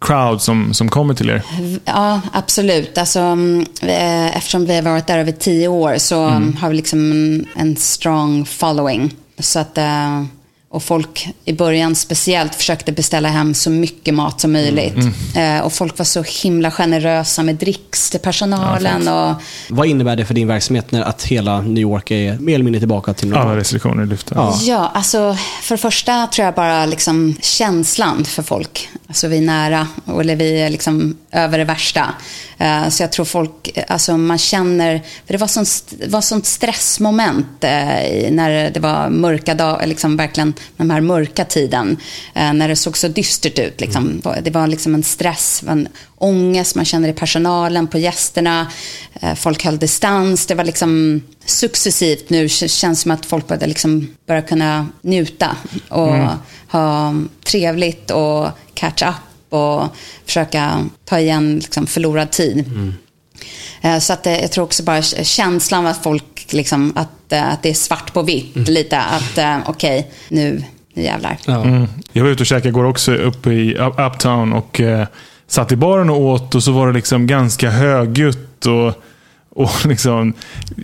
[0.00, 1.42] crowd som, som kommer till er?
[1.84, 2.98] Ja, absolut.
[2.98, 6.76] Alltså, mm, eh, eftersom vi har varit där över tio år så mm, har vi
[6.76, 7.00] liksom
[7.56, 9.14] en, strong following.
[9.38, 9.78] Så att,
[10.70, 14.94] och folk i början speciellt försökte beställa hem så mycket mat som möjligt.
[15.36, 19.08] Eh, och folk var så himla generösa med dricks till personalen.
[19.08, 19.34] och,
[19.68, 22.78] Vad innebär det för din verksamhet när att hela New York är mer eller mindre
[22.80, 23.60] tillbaka till Alla normalt?
[23.60, 24.34] restriktioner är lyfta.
[24.34, 24.58] Ja.
[24.62, 28.88] Ja, alltså för det första tror jag bara liksom känslan för folk.
[29.10, 29.88] Alltså vi är nära,
[30.20, 32.14] eller vi är liksom över det värsta.
[32.58, 37.64] Eh, Så jag tror folk, alltså man känner, för det var sånt, var sånt stressmoment
[37.64, 41.96] eh, när det var mörka dagar, liksom verkligen den här mörka tiden.
[42.34, 43.80] eh, När det såg så dystert ut.
[43.80, 44.22] Liksom.
[44.42, 45.88] Det var liksom en stress, en
[46.18, 48.66] ångest man känner i personalen, på gästerna.
[49.20, 50.46] Eh, Folk höll distans.
[50.46, 55.56] Det var liksom successivt nu känns som att folk började liksom börja kunna njuta
[55.88, 56.14] och
[56.68, 57.14] ha
[57.46, 59.84] trevligt och catch up och
[60.26, 62.64] försöka ta igen liksom förlorad tid.
[63.80, 67.62] Eh, Så att eh, jag tror också bara känslan av att folk, liksom, att, att
[67.62, 68.98] det är svart på vitt lite.
[68.98, 70.62] Att okej, nu,
[70.94, 71.38] nu jävlar.
[71.44, 71.64] Ja.
[71.64, 71.86] Mm.
[72.12, 74.80] Jag var ute och käkade igår också uppe i Up- Uptown och
[75.48, 78.66] satt i baren och åt och så var det liksom ganska högljutt.
[78.66, 79.02] Och,
[79.50, 80.32] och liksom,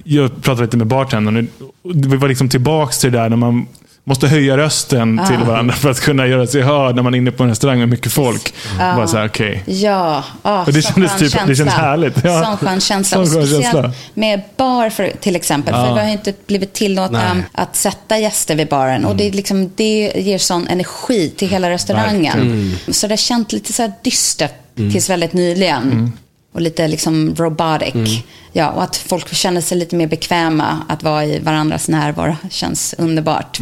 [0.05, 1.49] jag pratade lite med bartendern
[1.83, 3.67] Vi var liksom tillbaka till det där när man
[4.05, 7.31] måste höja rösten till varandra för att kunna göra sig hörd när man är inne
[7.31, 8.55] på en restaurang med mycket folk.
[8.79, 9.63] Bara så här, okej.
[9.67, 12.25] Ja, oh, Och det kändes typ- det kändes härligt.
[12.25, 12.45] Ja.
[12.45, 13.27] Sån skön känsla.
[13.27, 13.93] Sån känsla.
[14.15, 15.75] med bar för, till exempel.
[15.75, 17.43] För vi har ju inte blivit tillåtna Nej.
[17.53, 19.05] att sätta gäster vid baren.
[19.05, 22.77] Och det, är liksom, det ger sån energi till hela restaurangen.
[22.89, 26.13] Så det har känt lite så här dystert tills väldigt nyligen.
[26.55, 28.23] Och lite liksom robotic.
[28.53, 32.95] Ja, och att folk känner sig lite mer bekväma att vara i varandras närvaro känns
[32.99, 33.59] underbart.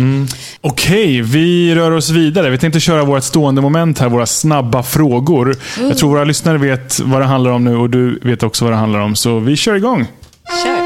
[0.60, 2.50] Okej, vi rör oss vidare.
[2.50, 5.56] Vi tänkte köra vårt stående moment här, våra snabba frågor.
[5.80, 8.72] Jag tror våra lyssnare vet vad det handlar om nu och du vet också vad
[8.72, 9.16] det handlar om.
[9.16, 10.06] Så vi kör igång.
[10.64, 10.82] Kör!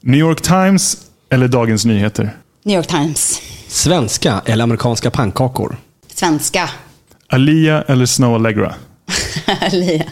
[0.00, 0.96] New York Times
[1.30, 2.30] eller Dagens Nyheter?
[2.62, 3.40] New York Times.
[3.68, 5.76] Svenska eller amerikanska pannkakor?
[6.14, 6.70] Svenska.
[7.28, 8.74] Alia eller Snow Allegra?
[9.72, 10.04] Lia.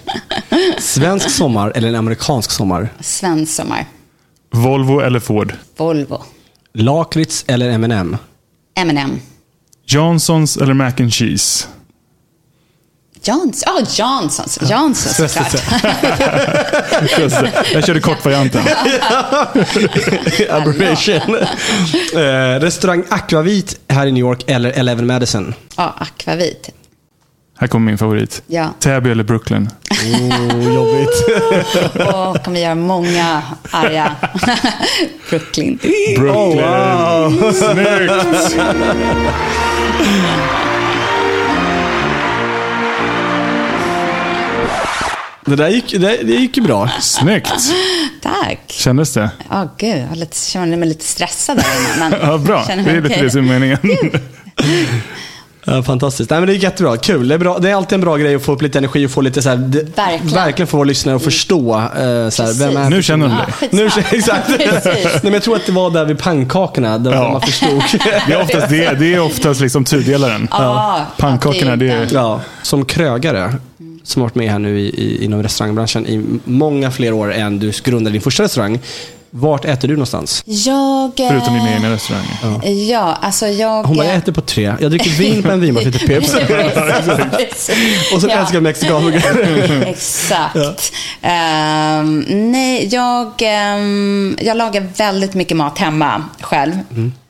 [0.79, 2.89] Svensk sommar eller en amerikansk sommar?
[3.01, 3.85] Svensk sommar.
[4.53, 5.55] Volvo eller Ford?
[5.77, 6.23] Volvo.
[6.73, 8.17] Lakrits eller M&M?
[8.75, 9.21] M&M.
[9.87, 11.67] Johnsons eller Mac and Cheese?
[13.29, 14.59] Johns oh, Johnsons.
[14.71, 15.53] Johnsons såklart.
[17.19, 17.53] Just det.
[17.73, 18.63] Jag körde kortvarianten.
[20.51, 21.37] Aberration.
[22.15, 25.55] eh, restaurang Aquavit här i New York eller Eleven Madison?
[25.77, 26.71] Ja, akvavit.
[27.59, 28.43] Här kommer min favorit.
[28.47, 28.75] Ja.
[28.81, 29.71] Täby eller Brooklyn?
[29.91, 31.25] Oh, jobbigt.
[32.15, 34.17] Och kommer göra många arga.
[35.31, 35.79] Brooklyn.
[36.17, 37.55] Brooklyn!
[37.55, 38.57] Snyggt!
[45.47, 46.91] Det där gick, det, det gick ju bra.
[47.01, 47.53] Snyggt!
[48.23, 48.61] Tack.
[48.67, 49.31] Kändes det?
[49.51, 50.05] Ja, gud.
[50.11, 52.11] Jag lite, kände mig lite stressad där innan.
[52.11, 52.65] Men Ja, bra.
[52.67, 53.79] Det är lite det som är meningen.
[55.69, 56.31] Ja, fantastiskt.
[56.31, 56.97] Nej, men det gick jättebra.
[56.97, 57.29] Kul.
[57.29, 57.59] Det är, bra.
[57.59, 59.49] det är alltid en bra grej att få upp lite energi och få lite så
[59.49, 59.57] här,
[59.97, 60.35] Verkligen.
[60.35, 61.75] verkligen få våra lyssnare att förstå.
[61.79, 63.69] Eh, så här, vem är Nu känner de dig.
[63.73, 64.49] Nu, exakt.
[64.59, 67.33] Nej, men jag tror att det var där vid pannkakorna, där Ja.
[67.33, 67.83] man förstod.
[68.27, 70.49] Det är oftast, det, det är oftast liksom tudelaren.
[70.51, 72.09] Ja, Pannkakorna, det är...
[72.13, 73.55] ja, som krögare,
[74.07, 77.59] som har varit med här nu i, i, inom restaurangbranschen i många fler år än
[77.59, 78.81] du grundade din första restaurang.
[79.31, 80.43] Vart äter du någonstans?
[80.47, 81.21] Jag...
[81.21, 82.69] eh, Förutom dina egna restauranger.
[82.91, 83.83] Ja, alltså jag...
[83.83, 84.75] Hon bara, jag eh, äter på tre.
[84.81, 86.35] Jag dricker vin på en vinbar som heter Pips.
[88.15, 88.33] Och så Ja.
[88.39, 89.85] älskar jag mexikanburgare.
[89.87, 90.93] Exakt.
[91.23, 96.73] Ehm, nej, jag, ehm, jag lagar väldigt mycket mat hemma själv.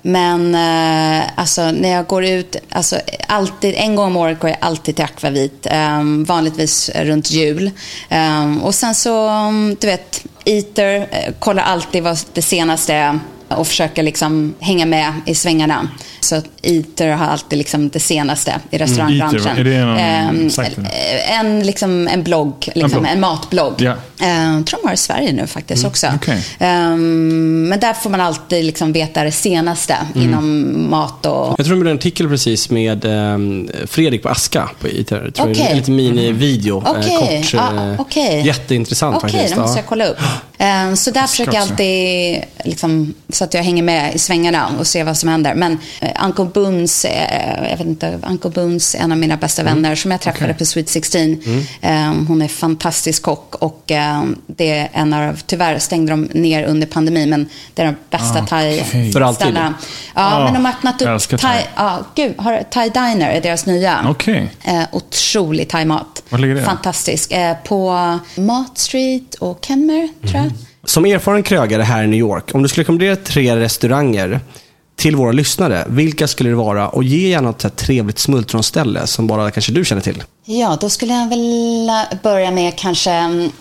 [0.02, 2.96] Men eh, alltså, när jag går ut, alltså,
[3.28, 5.66] alltid, en gång om året går jag alltid till Akvavit.
[5.72, 7.70] Um, vanligtvis runt jul.
[8.08, 13.20] Ehm, och sen så, um, du vet, Eater, eh, kollar alltid vad det senaste är
[13.48, 15.88] och försöker liksom hänga med i svängarna.
[16.26, 19.46] Så att Eater har alltid liksom det senaste i restaurangbranschen.
[19.46, 20.78] Eater, är det någon Ehm, sajt?
[21.40, 23.12] en, liksom, en blogg, liksom, blogg.
[23.12, 23.74] en matblogg.
[23.78, 23.94] Ja.
[24.20, 26.06] Eh, Jag tror de har i Sverige nu faktiskt också.
[26.16, 26.42] okej.
[26.58, 31.54] Ehm, men där får man alltid liksom veta det senaste inom mat och...
[31.58, 35.66] Jag tror de gjorde en artikel precis med ehm, Fredrik på Aska på tror Okej.
[35.70, 36.82] En liten mini-video.
[36.86, 37.54] eh, Okej, kort.
[37.54, 38.46] ja, eh, okej.
[38.46, 39.54] Jätteintressant Okej, faktiskt.
[39.54, 39.82] det måste Ja.
[39.82, 40.18] jag kolla upp.
[40.58, 44.86] Ehm, Så där försöker jag alltid, liksom, så att jag hänger med i svängarna och
[44.86, 45.54] ser vad som händer.
[45.54, 45.78] Men
[46.24, 50.10] Uncle Boons, eh, jag vet inte, Uncle Boons är en av mina bästa vänner som
[50.10, 51.38] jag träffade på Sweet 16.
[51.80, 56.64] Ehm, Hon är fantastisk kock och ehm, det är en av, tyvärr stängde de ner
[56.64, 59.12] under pandemin, men det är de bästa Ah, thai okej.
[59.12, 59.56] För alltid?
[59.56, 59.72] Ja,
[60.14, 61.62] Ah, men de har öppnat upp thai.
[61.76, 64.06] Ja, gud, har, thai Diner är deras nya.
[64.08, 64.50] Okej.
[64.64, 66.22] Eh, otrolig thaimat.
[66.28, 66.62] Var ligger det?
[66.62, 67.32] Fantastisk.
[67.32, 67.90] Eh, på
[68.36, 70.52] Mat Street och Kenmare, tror jag.
[70.84, 74.40] Som erfaren krögare här i New York, om du skulle rekommendera tre restauranger
[74.96, 76.88] till våra lyssnare, vilka skulle det vara?
[76.88, 80.22] Och ge gärna ett trevligt smultronställe som bara kanske du känner till.
[80.44, 81.90] Ja, då skulle jag väl
[82.22, 83.12] börja med kanske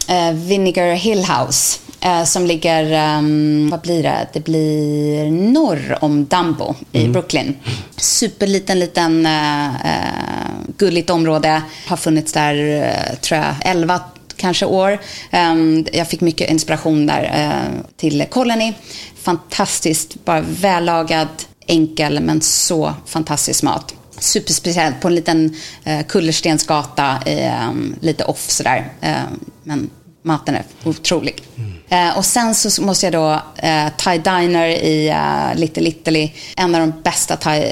[0.07, 1.79] eh, Vinegar Hill House.
[2.01, 4.27] Eh, som ligger, ehm, vad blir det?
[4.33, 7.57] Det blir norr om Dumbo i Brooklyn.
[7.97, 9.69] Superliten, liten, eh,
[10.77, 11.61] gulligt område.
[11.87, 13.99] Har funnits där, tror jag, 11
[14.37, 14.99] kanske år.
[15.31, 18.73] Ehm, jag fick mycket inspiration där eh, till Colony.
[19.21, 21.27] Fantastiskt, bara vällagad,
[21.67, 23.93] enkel men så fantastisk mat.
[24.19, 28.91] Superspeciellt på en liten eh, kullerstensgata, eh, lite off sådär.
[29.01, 29.15] Eh,
[29.63, 29.89] men
[30.21, 31.43] maten är otrolig.
[31.89, 36.31] Eh, och sen så måste jag då eh, Thai Diner i eh, Little Italy.
[36.57, 37.71] En av de bästa thai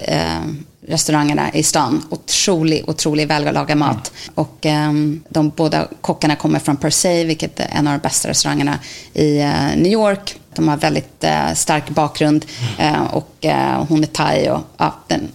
[0.88, 2.04] restaurangerna i stan.
[2.10, 4.12] Otrolig, otrolig vällagad mat.
[4.36, 8.30] Och ehm, de båda kockarna kommer från Per Se, vilket är en av de bästa
[8.30, 8.80] restaurangerna
[9.14, 10.36] i eh, New York.
[10.56, 12.46] De har väldigt eh, stark bakgrund
[12.78, 13.46] eh, och
[13.88, 15.30] hon är thai och ja, den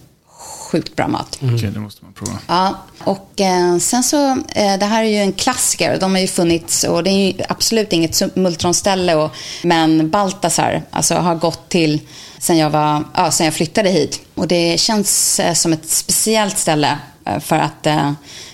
[0.71, 1.39] sjukt bra mat.
[1.41, 2.39] Okej, det måste man prova.
[2.47, 5.99] Ja, och eh, sen så, eh, det här är ju en klassiker.
[5.99, 9.15] De har ju funnits och det är ju absolut inget multronställe.
[9.15, 9.31] Och,
[9.63, 12.01] men Baltasar alltså, har gått till
[12.39, 14.21] sen jag, var, ja, sen jag flyttade hit.
[14.35, 18.11] Och det känns eh, som ett speciellt ställe eh, för att eh,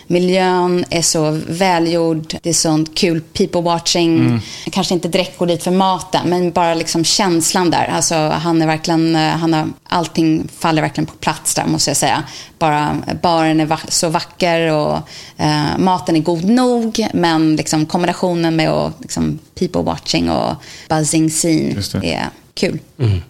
[0.07, 2.35] miljön är så välgjord.
[2.43, 4.41] Det är sånt kul people watching.
[4.71, 7.85] Kanske inte direkt gå dit för maten, men bara liksom känslan där.
[7.85, 11.97] Alltså, han är verkligen, eh, han har, allting faller verkligen på plats där måste jag
[11.97, 12.23] säga.
[12.59, 14.97] Bara baren är va- så vacker och
[15.37, 17.07] eh, maten är god nog.
[17.13, 20.53] Men liksom kombinationen med att liksom, people watching och
[20.89, 22.79] buzzing scene är kul.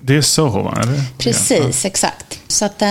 [0.02, 0.78] Det är Soho, va?
[0.82, 1.02] Eller?
[1.18, 2.40] Precis, exakt.
[2.48, 2.88] Så att, eh,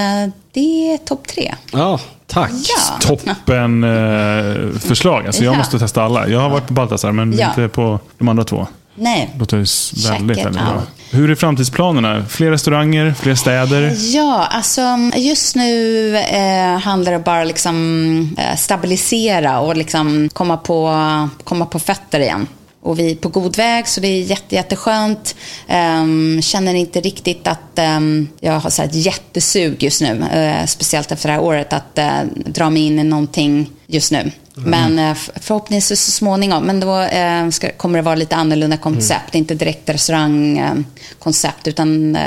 [0.52, 1.54] det är topp tre.
[1.72, 2.50] Ja, tack.
[2.52, 2.98] Ja.
[3.00, 5.26] Toppen eh, förslag.
[5.26, 5.58] Alltså, jag Ja.
[5.58, 6.28] måste testa alla.
[6.28, 7.48] Jag har varit på Baltasar, men Ja.
[7.48, 8.66] inte på de andra två.
[8.96, 9.30] Nej.
[9.34, 9.56] Det låter
[10.12, 10.82] väldigt, väldigt bra.
[11.10, 12.24] Hur är framtidsplanerna?
[12.28, 13.92] Fler restauranger, fler städer?
[14.14, 14.82] Ja, alltså
[15.16, 20.94] just nu eh, handlar det bara liksom eh, stabilisera och liksom komma på,
[21.44, 22.46] komma på fötter igen.
[22.84, 25.34] Och vi är på god väg, så det är jätte, jätteskönt.
[26.00, 30.24] Um, känner inte riktigt att ehm, jag har så här ett jättesug just nu.
[30.32, 32.12] eh, speciellt efter det här året, att eh,
[32.46, 34.30] dra mig in i någonting just nu.
[34.54, 36.64] Men eh, f- förhoppningsvis så småningom.
[36.64, 37.08] Men då
[37.52, 39.34] ska, kommer det vara lite annorlunda koncept.
[39.34, 42.18] Inte direkt restaurangkoncept, utan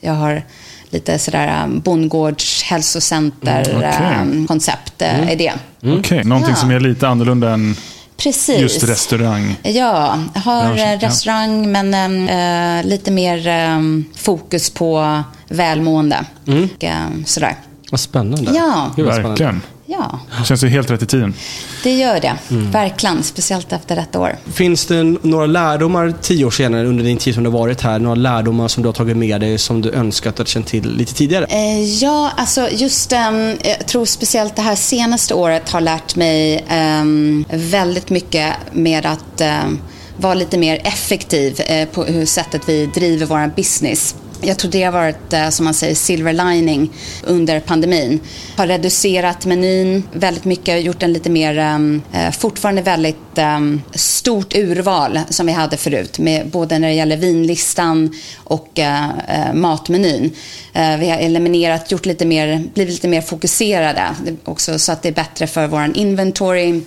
[0.00, 0.42] jag har
[0.90, 4.16] lite sådär um, bondgårds hälsocenter Mm, okej.
[4.22, 5.52] um, koncept eh, är det.
[5.98, 6.56] Okej, någonting Ja.
[6.56, 7.76] som är lite annorlunda än
[8.22, 8.60] Precis.
[8.60, 9.56] just restaurang.
[9.62, 11.08] Ja, har Branschen, eh, ja.
[11.08, 16.24] restaurang men eh, lite mer ehm, fokus på välmående.
[16.46, 17.56] Och, ehm, sådär.
[17.90, 18.52] Vad spännande.
[18.54, 18.90] Ja.
[18.96, 19.28] Gud, vad spännande.
[19.44, 19.62] Verkligen.
[19.92, 21.34] Ja, Det känns ju helt rätt i tiden.
[21.82, 22.32] det gör det.
[22.50, 22.70] Mm.
[22.70, 23.22] Verkligen.
[23.22, 24.36] Speciellt efter detta år.
[24.52, 27.98] Finns det några lärdomar tio år senare under din tid som du har varit här?
[27.98, 30.96] Några lärdomar som du har tagit med dig som du önskat att du känt till
[30.96, 31.44] lite tidigare?
[31.44, 36.64] Eh, ja, alltså just ehm, jag tror speciellt det här senaste året har lärt mig
[36.68, 39.78] ehm, väldigt mycket med att ehm,
[40.16, 44.82] vara lite mer effektiv eh, på hur sättet vi driver vår business jag tror det
[44.82, 46.90] har varit, eh, som man säger, silver lining
[47.24, 48.20] under pandemin.
[48.56, 54.54] Har reducerat menyn väldigt mycket, gjort den lite mer, ehm, eh, fortfarande väldigt ehm, stort
[54.56, 60.30] urval som vi hade förut, med, både när det gäller vinlistan och eh, matmenyn.
[60.72, 64.14] Vi har eliminerat, gjort lite mer, blivit lite mer fokuserade
[64.44, 66.80] också så att det är bättre för vår inventory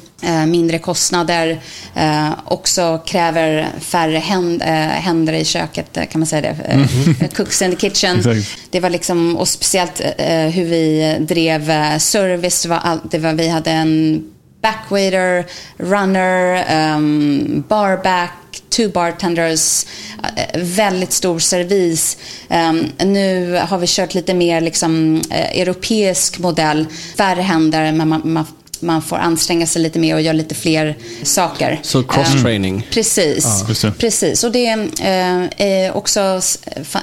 [0.48, 1.62] mindre kostnader,
[1.96, 6.64] eh, också kräver färre eh, händer i köket, kan man säga det.
[6.64, 6.88] Mm.
[7.36, 8.44] Cooks in the kitchen.
[8.72, 10.02] Det var liksom, och speciellt
[10.54, 12.66] hur vi drev service.
[12.66, 14.24] Var all, det var, vi hade en
[14.62, 15.46] backwaiter,
[15.78, 16.66] runner,
[16.96, 18.32] um, barback,
[18.70, 19.86] two bartenders,
[20.56, 22.18] väldigt stor servis.
[22.50, 26.86] Um, nu har vi kört lite mer liksom, europeisk modell,
[27.18, 28.46] färre händer, men man, man
[28.84, 31.80] man får anstränga sig lite mer och göra lite fler saker.
[31.84, 32.76] Så cross-training?
[32.76, 33.64] Um, precis.
[33.84, 34.44] Ja, precis.
[34.44, 36.42] Och det uh, är också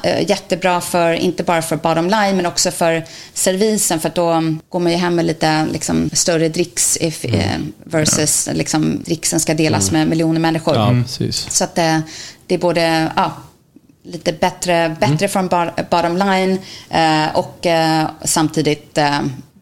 [0.04, 3.04] uh, jättebra för, inte bara för bottom line, men också för
[3.34, 4.00] servisen.
[4.00, 7.40] För att då går man ju hem med lite liksom, större dricks if, mm.
[7.40, 7.44] uh,
[7.84, 8.52] versus ja.
[8.52, 10.00] liksom, dricksen ska delas mm.
[10.00, 10.74] med miljoner människor.
[10.74, 11.04] Ja, mm.
[11.30, 11.74] Så att
[12.46, 13.12] det är både
[14.02, 15.28] lite bättre, bättre mm.
[15.28, 15.48] från
[15.90, 16.58] bottom line
[17.32, 17.66] och
[18.24, 18.98] samtidigt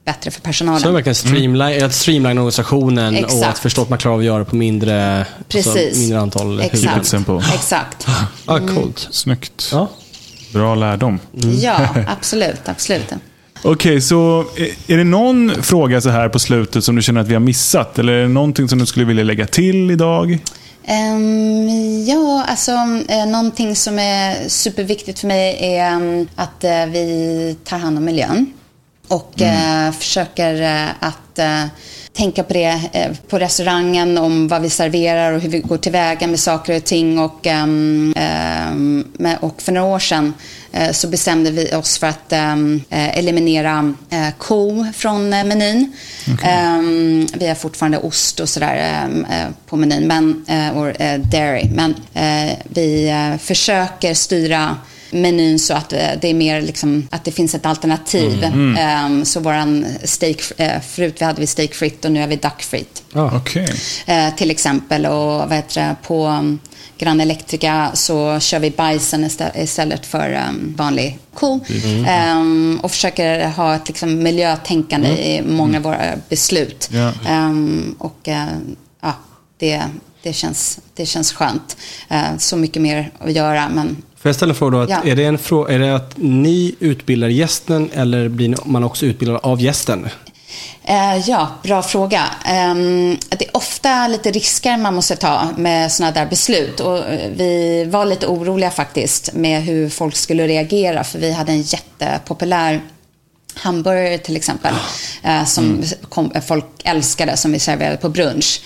[0.09, 0.81] bättre för personalen.
[0.81, 1.87] Så verkligen streamline, mm.
[1.87, 3.35] att streamline organisationen Exakt.
[3.35, 7.27] och att förstå att man klarar av att göra på mindre, alltså mindre antal Exakt.
[7.27, 7.43] På.
[7.55, 8.07] Exakt.
[8.47, 8.75] Ja, mm.
[8.75, 9.09] coolt.
[9.11, 9.69] Snyggt.
[9.73, 9.89] Ja.
[10.53, 11.21] Bra lärdom.
[11.43, 11.61] Mm.
[11.61, 12.69] Ja, absolut.
[12.69, 13.05] absolut.
[13.63, 14.45] Okej, okay, så
[14.87, 17.99] är det någon fråga så här på slutet som du känner att vi har missat?
[17.99, 20.39] Eller är det någonting som du skulle vilja lägga till idag?
[20.89, 27.57] Um, ja, alltså uh, någonting som är superviktigt för mig är um, att uh, vi
[27.65, 28.53] tar hand om miljön.
[29.09, 29.93] Och mm.
[29.93, 31.65] försöker eh, att eh,
[32.13, 32.81] tänka på det
[33.29, 37.19] på restaurangen, om vad vi serverar och hur vi går tillväga med saker och ting.
[37.19, 39.05] Och, ehm, ehm,
[39.41, 40.35] och för några år sedan
[40.93, 43.95] så bestämde vi oss för att ehm, eh, eliminera
[44.39, 45.93] ko från menyn.
[46.35, 47.27] Okay.
[47.39, 49.09] vi har fortfarande ost och sådär
[49.67, 50.45] på menyn, men,
[50.75, 51.69] och dairy.
[51.75, 51.95] Men
[52.65, 54.77] vi försöker styra
[55.11, 58.45] menyn så att eh, det är mer liksom, att det finns ett alternativ.
[58.45, 59.07] Mm.
[59.07, 63.03] Um, så våran steak, uh, förut vi hade vi steakfritt och nu har vi duckfritt.
[63.13, 63.67] Ah, okay.
[64.09, 66.59] Uh, till exempel och vad heter det, på um,
[66.99, 71.61] Grand Electrica så kör vi bajsen istället för um, vanlig ko.
[71.85, 72.39] Mm.
[72.39, 75.21] Um, och försöker ha ett liksom, miljötänkande mm.
[75.21, 76.91] i många av våra beslut.
[76.93, 77.49] Yeah.
[77.49, 78.47] Um, och uh,
[79.01, 79.15] ja,
[79.59, 79.83] det,
[80.23, 81.77] det, känns, det känns skönt.
[82.13, 84.83] Uh, så mycket mer att göra men Får jag ställa en fråga då?
[84.83, 85.03] Att ja.
[85.05, 89.41] är, det en frå är det att ni utbildar gästen eller blir man också utbildad
[89.43, 90.09] av gästen?
[90.89, 92.25] Uh, ja, bra fråga.
[92.71, 96.81] Um, det är ofta lite risker man måste ta med sådana där beslut.
[96.81, 101.05] Och eh, vi var lite oroliga faktiskt med hur folk skulle reagera.
[101.05, 102.81] För vi hade en jättepopulär
[103.55, 104.75] hamburgare till exempel.
[105.25, 105.85] Uh, som
[106.17, 106.43] mm.
[106.43, 108.61] folk älskade, som vi serverade på brunch.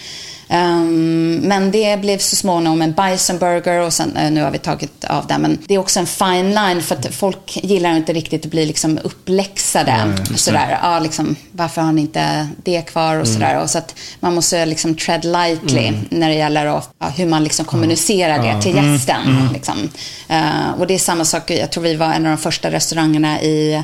[0.53, 5.05] Um, men det blev så småningom en Bisonburger och sen, uh, nu har vi tagit
[5.05, 5.39] av det.
[5.39, 8.67] Men det är också en fine line för att folk gillar inte riktigt att bli
[8.67, 9.91] liksom uppläxade.
[9.91, 10.79] Mm, sådär.
[10.83, 13.35] Ja, liksom, varför har ni inte det kvar och mm.
[13.35, 13.63] sådär.
[13.63, 16.05] Och så att man måste liksom tread lightly mm.
[16.11, 18.93] när det gäller och, ja, hur man liksom kommunicerar det till mm.
[18.93, 19.23] gästen.
[19.27, 19.53] Mm.
[19.53, 19.91] Liksom.
[20.31, 23.43] Uh, och det är samma sak, jag tror vi var en av de första restaurangerna
[23.43, 23.83] i,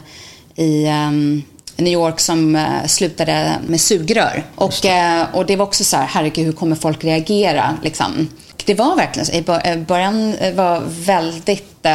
[0.57, 1.43] i um,
[1.79, 4.45] New York som uh, slutade med sugrör.
[4.55, 5.27] Och, det.
[5.33, 7.79] Uh, och det var också så här, herregud, hur kommer folk reagera?
[7.83, 8.29] Liksom.
[8.65, 9.33] Det var verkligen så.
[9.33, 11.87] I eh, början var väldigt,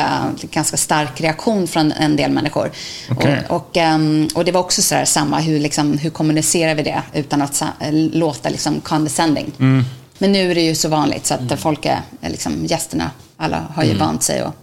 [0.41, 2.71] ganska stark reaktion från en del människor.
[3.11, 3.37] Okay.
[3.49, 6.83] Och, och, um, och, det var också så här, samma, hur, liksom, hur kommunicerar vi
[6.83, 7.63] det utan att
[8.11, 9.51] låta liksom, condescending.
[9.59, 9.85] Mm.
[10.17, 11.57] Men nu är det ju så vanligt så att mm.
[11.57, 13.99] folk är, liksom, gästerna, alla har ju mm.
[13.99, 14.53] vant sig och eh,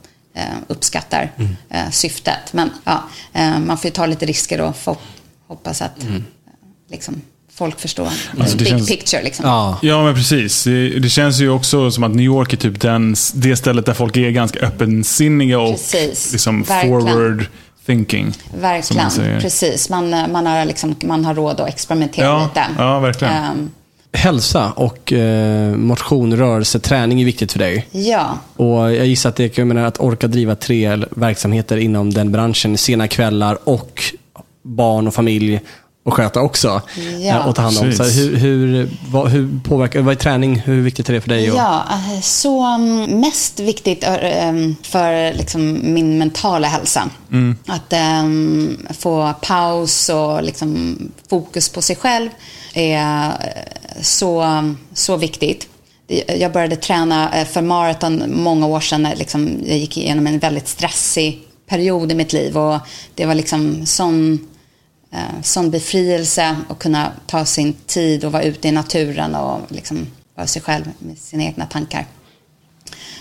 [0.66, 1.56] uppskattar mm.
[1.70, 2.52] eh, syftet.
[2.52, 4.96] Men ja, eh, man får ju ta lite risker och få,
[5.46, 6.24] hoppas att mm.
[6.90, 7.22] liksom,
[7.54, 8.08] folk förstår
[8.40, 9.22] alltså, big känns, picture.
[9.22, 9.46] Liksom.
[9.46, 9.78] Ja.
[9.82, 10.64] ja, men precis.
[10.64, 13.94] Det, det, känns ju också som att New York är typ den, det stället där
[13.94, 15.78] folk är ganska öppensinniga och
[16.32, 17.46] liksom forward
[17.86, 18.32] thinking.
[18.60, 19.88] Verkligen, precis.
[19.88, 22.66] Man, man, har liksom, man har råd att experimentera ja, lite.
[22.78, 23.50] Ja, verkligen.
[23.50, 23.70] Um,
[24.12, 27.86] hälsa och eh, motion, rörelse, träning är viktigt för dig.
[27.90, 28.38] Ja.
[28.56, 32.78] Och jag gissar att det jag menar, att orka driva tre verksamheter inom den branschen,
[32.78, 34.02] sena kvällar och
[34.62, 35.60] barn och familj
[36.02, 36.82] och sköta också.
[37.20, 37.40] Ja.
[37.40, 37.92] Eh, och ta hand om.
[37.92, 40.56] Så hur, hur, vad, hur påverkar, vad är träning?
[40.56, 41.44] Hur viktigt är det för dig?
[41.44, 44.52] Ja, eh, så mm, mest viktigt eh,
[44.82, 47.10] för liksom min mentala hälsa.
[47.32, 47.56] Mm.
[47.66, 47.92] Att
[48.22, 50.98] um, få paus och liksom
[51.30, 52.30] fokus på sig själv
[52.74, 53.32] är
[54.00, 54.44] så,
[54.94, 55.68] så viktigt.
[56.26, 59.08] Jag började träna för maraton många år sedan.
[59.16, 62.58] Liksom, jag gick igenom en väldigt stressig period i mitt liv.
[62.58, 62.78] Och
[63.14, 64.48] det var liksom sån,
[65.12, 70.06] eh, sån befrielse att kunna ta sin tid och vara ute i naturen och liksom
[70.34, 72.06] vara sig själv med sina egna tankar.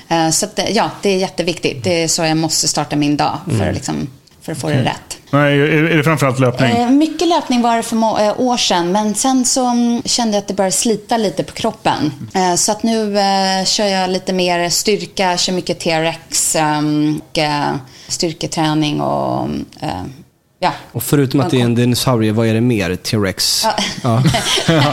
[0.08, 1.84] Eh, så att, eh, ja, det är jätteviktigt.
[1.84, 4.08] Det är så jag måste starta min dag för, att, liksom,
[4.42, 5.18] för att få det rätt.
[5.32, 6.72] Nej, är, det framförallt löpning?
[6.72, 10.42] Eh, mycket löpning var det för eh, år sedan, men sen så mm, kände jag
[10.42, 12.12] att det började slita lite på kroppen.
[12.34, 13.16] Eh, så att nu
[13.66, 17.40] kör jag lite mer styrka, kör mycket TRX, ehm, och,
[18.08, 19.50] styrketräning och
[19.82, 20.04] eh,
[20.60, 20.72] ja.
[20.92, 22.96] Och förutom att det är en dinosaurie, vad är det mer?
[22.96, 23.66] T-Rex?
[24.04, 24.24] Ja.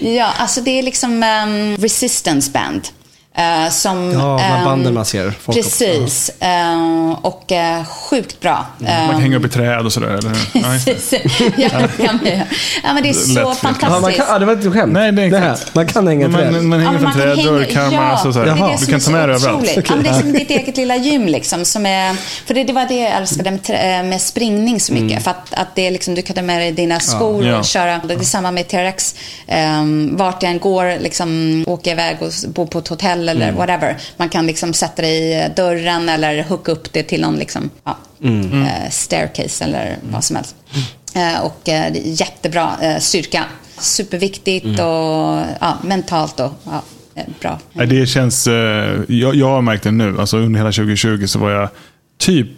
[0.00, 2.88] ja, alltså det är liksom ehm, resistance band.
[3.36, 5.34] Eh, som, Ja, de här ehm, banden man ser.
[5.52, 6.30] Precis.
[6.40, 8.66] eh, och eh, sjukt bra.
[8.78, 10.62] Man kan hänga upp i träd och sådär, eller hur?
[10.62, 10.84] Nej.
[10.84, 11.40] Precis.
[11.56, 12.26] ja, det kan man
[12.84, 13.36] ja, men det är så Lätt fel.
[13.36, 14.16] Ja, man fantastiskt.
[14.18, 14.92] kan, ja, det var inte skämt.
[14.92, 15.52] Nej, det är här.
[15.52, 15.74] exakt.
[15.74, 16.52] Man kan hänga i träd.
[16.52, 18.68] Man, man hänger Ja, från träd, hänga- dörrkarmar ja, så det är här.
[18.70, 19.56] det Du kan ta så med det överallt.
[19.68, 19.88] otroligt.
[19.90, 21.26] Ja, men det är som ditt eget lilla gym.
[21.26, 22.14] Liksom, som är,
[22.46, 25.24] för det, det var det jag älskade med, trä- med springning så mycket.
[25.24, 27.58] För att, att det är liksom, du kan ta med dig dina skor Ja.
[27.58, 28.00] och köra.
[28.08, 29.14] Det är samma med TRX.
[29.80, 33.96] Um, vart jag än går, liksom, åker iväg och bor på ett hotell eller whatever.
[34.16, 37.96] Man kan liksom sätta dig i dörren eller hooka upp det till någon liksom, ja,
[38.24, 40.56] eh, staircase eller vad som helst.
[41.14, 43.44] Eh, och eh, det är jättebra eh, styrka.
[43.78, 46.82] Superviktigt och ja, mentalt och ja,
[47.14, 47.58] eh, bra.
[47.86, 48.46] Det känns...
[48.46, 50.20] eh, Jag, jag har märkt det nu.
[50.20, 51.68] Alltså, under hela 2020 så var jag
[52.18, 52.48] typ...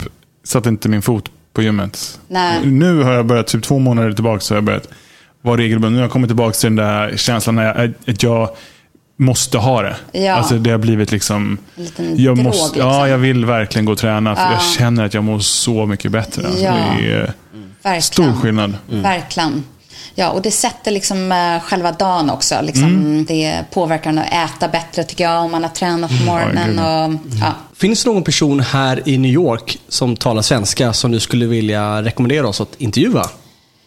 [0.45, 2.21] Satte inte min fot på gymmet.
[2.29, 2.67] Nej.
[2.67, 4.89] Nu har jag börjat, typ två månader tillbaka, så har jag börjat
[5.43, 5.93] vara regelbunden.
[5.93, 8.51] Nu har jag kommit tillbaka till den där känslan när jag, att jag
[9.17, 9.97] måste ha det.
[10.13, 10.33] Ja.
[10.35, 11.59] Alltså det har blivit liksom...
[11.77, 12.91] En liten jag drog, måste, liksom.
[12.93, 14.37] Ja, jag vill verkligen gå och träna.
[14.37, 14.53] För Ja.
[14.53, 16.47] jag känner att jag mår så mycket bättre.
[16.47, 16.73] Alltså, Ja.
[16.99, 17.33] Det är
[17.83, 18.03] Verkligen.
[18.03, 18.75] stor skillnad.
[18.91, 19.65] Verkligen.
[20.15, 22.55] Ja, och det sätter liksom eh, själva dagen också.
[22.63, 23.25] Liksom, Mm.
[23.25, 26.69] Det påverkar en att äta bättre tycker jag om man har tränat på morgonen.
[26.71, 27.53] gud, och, ja.
[27.77, 32.03] Finns det någon person här i New York som talar svenska som du skulle vilja
[32.03, 33.27] rekommendera oss att intervjua?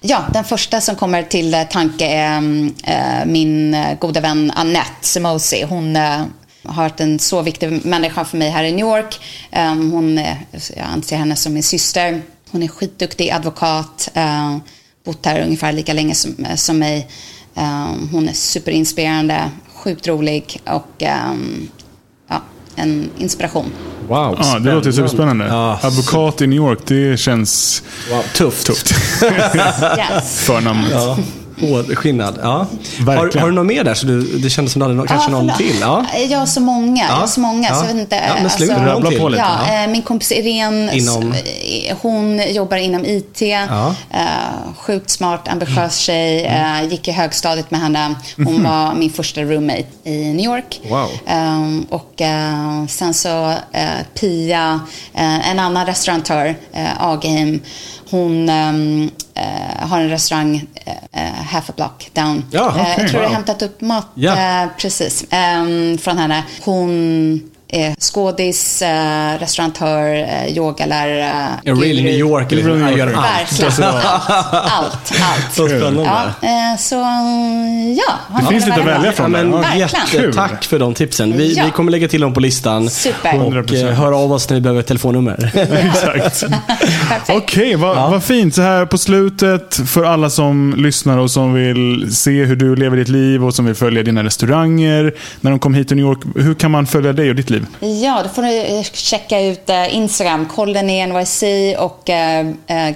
[0.01, 4.51] Ja, den första som kommer till eh, tanke är mm, eh, min eh, goda vän
[4.55, 5.63] Annette Simosi.
[5.63, 9.19] Hon har varit en så viktig människa för mig här i New York.
[9.51, 10.37] Ehm, hon, är-
[10.75, 12.21] jag anser henne som min syster.
[12.51, 14.09] Hon är skitduktig advokat.
[15.05, 17.07] Bott här ungefär lika länge som, som mig.
[17.55, 21.69] Ehm, hon är superinspirerande, sjukt rolig och ehm,
[22.79, 23.65] en inspiration.
[24.07, 25.45] Wow, Ja, det låter superspännande.
[25.45, 28.65] Ja, Advokat i New York, det känns wow, tufft.
[28.67, 28.93] tufft.
[29.23, 30.39] Yes.
[30.39, 30.91] Förnamnet.
[30.91, 31.17] Ja,
[31.61, 32.39] hårdskinnad.
[32.41, 32.65] Ja.
[33.05, 33.93] Har, har du något mer där?
[33.93, 35.75] Så du, det kändes som du hade nå- kanske någon till?
[35.81, 36.05] Ja.
[36.29, 37.03] Jag har så många.
[37.03, 37.15] Jag Ja.
[37.15, 37.75] har så många Ja.
[37.75, 38.15] så jag vet inte.
[38.15, 39.19] Ja, men slut, rabbla någon till.
[39.19, 39.41] på lite.
[39.43, 39.83] Ja, Ja.
[39.83, 43.41] eh, min kompis Irene, Inom- eh, hon jobbar inom IT.
[43.41, 43.95] Ja.
[44.11, 44.19] Eh,
[44.77, 46.45] sjukt smart, ambitiös tjej.
[46.45, 48.15] Eh, gick i högstadiet med henne.
[48.37, 50.81] Hon var min första roommate i New York.
[50.89, 51.09] Wow.
[51.27, 52.21] Eh, och
[52.89, 53.53] sen så
[54.19, 54.79] Pia,
[55.13, 57.59] en annan restauratör, eh, Agheim.
[58.11, 60.65] Hon ehm, eh, har en restaurang
[61.49, 62.43] half a block down.
[62.51, 63.23] Ja, Eh, okej, jag tror jag wow.
[63.23, 64.07] har hämtat upp mat.
[64.17, 65.25] Eh, precis.
[65.29, 66.43] Ehm, från henne.
[66.61, 71.31] Hon är skådis, eh, restauratör, eh, yogalärare.
[71.31, 72.51] A real New York.
[72.51, 73.61] New jag gör allt.
[73.61, 73.89] Verkligen.
[73.93, 74.05] Allt,
[74.51, 75.11] allt.
[75.21, 75.53] allt.
[75.53, 76.03] Så spännande.
[76.03, 76.95] Ja, eh, så
[77.97, 78.39] ja.
[78.39, 79.51] Det finns lite att välja Ja, från men.
[79.51, 79.89] Ja, Verkligen.
[80.25, 81.37] jättetack för de tipsen.
[81.37, 81.63] Vi, Ja.
[81.65, 82.89] vi kommer lägga till dem på listan.
[82.89, 83.35] Super.
[83.41, 83.87] Och 100%.
[83.89, 85.51] eh, höra av oss när vi behöver ett telefonnummer.
[85.85, 86.43] Exakt.
[87.29, 88.55] Okej, vad, vad fint.
[88.55, 92.97] Så här på slutet, för alla som lyssnar och som vill se hur du lever
[92.97, 96.19] ditt liv och som vill följa dina restauranger när de kom hit till New York.
[96.35, 97.58] Hur kan man följa dig och ditt liv?
[98.01, 101.43] Ja, då får du eh, checka ut eh, Instagram, Instagram, Colony NYC
[101.77, 102.45] och eh,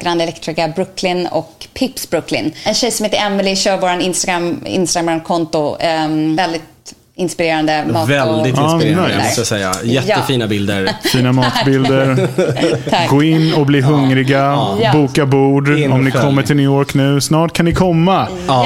[0.01, 2.53] Grand Electrica Brooklyn och Pips Brooklyn.
[2.65, 5.77] En tjej som heter Emily kör vår Instagram, Instagram-konto.
[5.79, 9.23] Ehm, väldigt inspirerande mat Väldigt Ja, inspirerande, nice.
[9.27, 9.73] måste jag säga.
[9.83, 10.89] Jättefina bilder.
[11.03, 12.27] Fina matbilder.
[13.09, 14.39] Gå in och bli hungriga.
[14.81, 14.91] Ja.
[14.93, 17.21] Boka bord och om ni kommer till New York nu.
[17.21, 18.27] Snart kan ni komma.
[18.47, 18.65] Ja,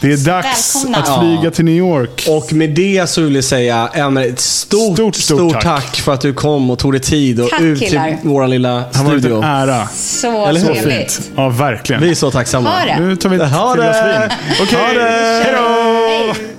[0.00, 0.98] Det är dags Välkomna.
[0.98, 2.26] att flyga till New York.
[2.28, 5.62] Och med det så vill jag säga, Emelie, ett stort, Stort, stort, stort tack.
[5.64, 5.96] tack.
[5.96, 8.16] för att du kom och tog dig tid och Tack, ut till killar.
[8.22, 9.36] vår lilla Det har varit studio.
[9.38, 9.86] en ära.
[9.94, 10.66] så Eller hur?
[10.74, 11.12] trevligt.
[11.12, 11.30] Fint.
[11.36, 12.02] Ja, verkligen.
[12.02, 12.70] Vi är så tacksamma.
[12.70, 13.00] Ha det.
[13.00, 14.28] Nu tar vi ett Ha glas det.
[14.28, 14.38] vin.
[14.62, 15.42] Okej, det.
[15.44, 16.57] hej då!